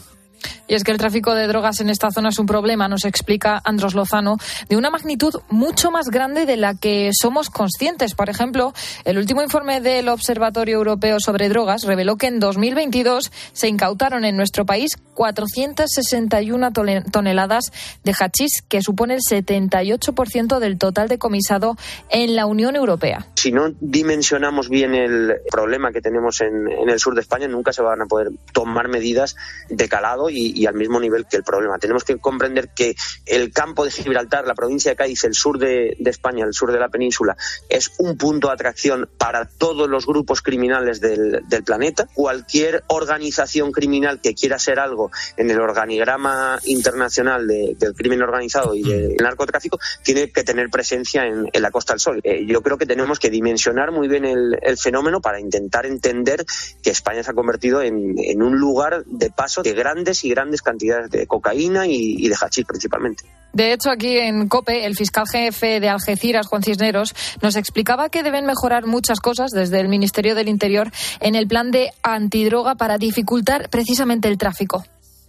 [0.68, 3.62] Y es que el tráfico de drogas en esta zona es un problema, nos explica
[3.64, 4.38] Andros Lozano,
[4.70, 8.16] de una magnitud mucho más grande de la que somos conscientes.
[8.16, 8.74] Por ejemplo,
[9.04, 14.36] el último informe del Observatorio Europeo sobre Drogas reveló que en 2022 se incautaron en
[14.38, 17.72] nuestro país 461 tole- toneladas
[18.04, 21.76] de hachís, que supone el 78% del total decomisado
[22.10, 23.26] en la Unión Europea.
[23.36, 27.82] si no dimensionamos bien el problema que tenemos en, el sur de España, nunca se
[27.82, 29.36] van a poder tomar medidas
[29.70, 31.78] de calado y al mismo nivel que el problema.
[31.78, 35.96] Tenemos que comprender que el campo de Gibraltar, la provincia de Cádiz, el sur de,
[36.00, 37.36] de España, el sur de la península,
[37.70, 42.08] es un punto de atracción para todos los grupos criminales del, del planeta.
[42.14, 48.76] Cualquier organización criminal que quiera ser algo en el organigrama internacional de- del crimen organizado
[48.76, 52.20] y del narcotráfico tiene que tener presencia en, en la Costa del Sol.
[52.24, 56.46] Eh, yo creo que tenemos que dimensionar muy bien el, el fenómeno para intentar entender
[56.82, 60.62] que España se ha convertido en, en un lugar de paso de grandes y grandes
[60.62, 63.26] cantidades de cocaína y, y de hachís principalmente.
[63.56, 68.22] De hecho, aquí en COPE, el fiscal jefe de Algeciras, Juan Cisneros, nos explicaba que
[68.22, 70.92] deben mejorar muchas cosas desde el Ministerio del Interior
[71.22, 74.84] en el plan de antidroga para dificultar precisamente el tráfico.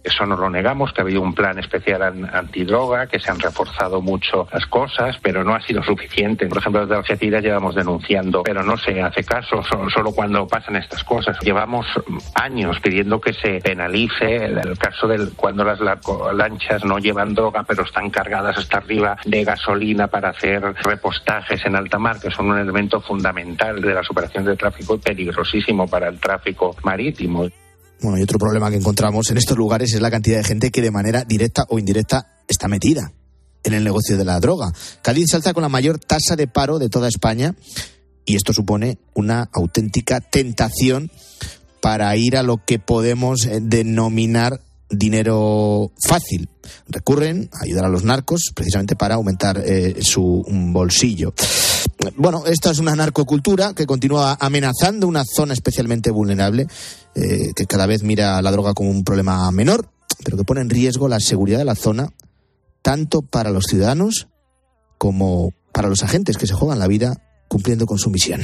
[0.07, 3.39] Eso no lo negamos, que ha habido un plan especial an- antidroga, que se han
[3.39, 6.47] reforzado mucho las cosas, pero no ha sido suficiente.
[6.47, 10.77] Por ejemplo, desde Algeciras llevamos denunciando, pero no se hace caso, so- solo cuando pasan
[10.77, 11.37] estas cosas.
[11.41, 11.85] Llevamos
[12.35, 15.79] años pidiendo que se penalice el, caso del cuando las
[16.33, 21.75] lanchas no llevan droga, pero están cargadas hasta arriba de gasolina para hacer repostajes en
[21.75, 26.07] alta mar, que son un elemento fundamental de las operaciones de tráfico y peligrosísimo para
[26.07, 27.47] el tráfico marítimo.
[28.01, 30.81] Bueno, y otro problema que encontramos en estos lugares es la cantidad de gente que
[30.81, 33.11] de manera directa o indirecta está metida
[33.63, 34.71] en el negocio de la droga.
[35.01, 37.55] Cádiz se alza con la mayor tasa de paro de toda España
[38.25, 41.09] y esto supone una auténtica tentación
[41.81, 46.49] para ir a lo que podemos eh, denominar dinero fácil.
[46.87, 51.33] Recurren a ayudar a los narcos precisamente para aumentar eh, su bolsillo.
[52.15, 56.67] Bueno, esta es una narcocultura que continúa amenazando una zona especialmente vulnerable,
[57.15, 59.89] eh, que cada vez mira la droga como un problema menor,
[60.23, 62.13] pero que pone en riesgo la seguridad de la zona,
[62.81, 64.27] tanto para los ciudadanos
[64.97, 68.41] como para los agentes que se juegan la vida cumpliendo con su misión.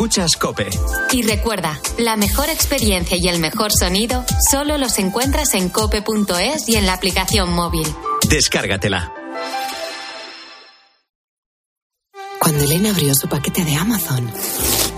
[0.00, 0.70] Escuchas Cope.
[1.12, 6.76] Y recuerda, la mejor experiencia y el mejor sonido solo los encuentras en cope.es y
[6.76, 7.86] en la aplicación móvil.
[8.26, 9.12] Descárgatela.
[12.40, 14.32] Cuando Elena abrió su paquete de Amazon,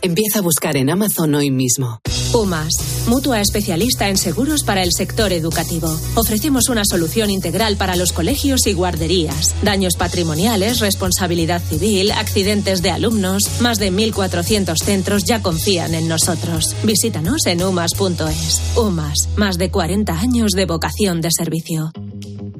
[0.00, 1.98] Empieza a buscar en Amazon hoy mismo.
[2.32, 5.88] UMAS, mutua especialista en seguros para el sector educativo.
[6.14, 9.54] Ofrecemos una solución integral para los colegios y guarderías.
[9.62, 13.60] Daños patrimoniales, responsabilidad civil, accidentes de alumnos.
[13.60, 16.76] Más de 1.400 centros ya confían en nosotros.
[16.84, 18.76] Visítanos en umas.es.
[18.76, 21.90] UMAS, más de 40 años de vocación de servicio.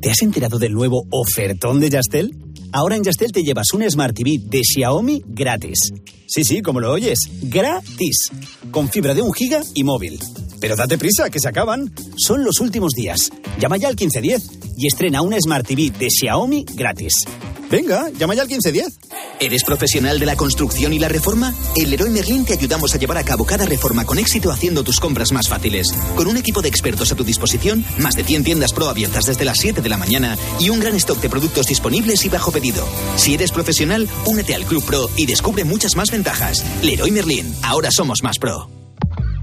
[0.01, 2.47] ¿Te has enterado del nuevo ofertón de Yastel?
[2.73, 5.79] Ahora en Yastel te llevas un Smart TV de Xiaomi gratis.
[6.27, 8.31] Sí, sí, como lo oyes, gratis.
[8.71, 10.19] Con fibra de un giga y móvil.
[10.61, 11.92] Pero date prisa, que se acaban.
[12.16, 13.30] Son los últimos días.
[13.59, 17.24] Llama ya al 1510 y estrena un Smart TV de Xiaomi gratis.
[17.70, 18.98] Venga, llama ya al 1510.
[19.40, 21.54] ¿Eres profesional de la construcción y la reforma?
[21.76, 25.00] En Leroy Merlin te ayudamos a llevar a cabo cada reforma con éxito haciendo tus
[25.00, 25.92] compras más fáciles.
[26.16, 29.44] Con un equipo de expertos a tu disposición, más de 100 tiendas pro abiertas desde
[29.44, 32.86] las 7 de la mañana y un gran stock de productos disponibles y bajo pedido.
[33.16, 36.64] Si eres profesional, únete al Club Pro y descubre muchas más ventajas.
[36.82, 38.78] Leroy Merlin, ahora somos más pro.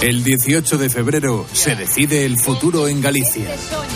[0.00, 3.50] El 18 de febrero se decide el futuro en Galicia.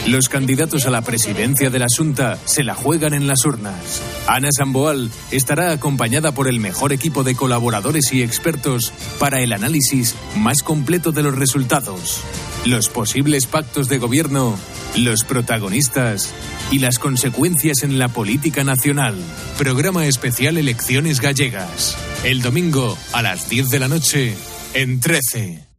[0.09, 4.03] Los candidatos a la presidencia de la Junta se la juegan en las urnas.
[4.27, 10.17] Ana Samboal estará acompañada por el mejor equipo de colaboradores y expertos para el análisis
[10.35, 12.21] más completo de los resultados,
[12.65, 14.59] los posibles pactos de gobierno,
[14.97, 16.35] los protagonistas
[16.73, 19.15] y las consecuencias en la política nacional.
[19.57, 21.97] Programa especial Elecciones Gallegas.
[22.25, 24.35] El domingo a las 10 de la noche
[24.75, 25.72] en 13.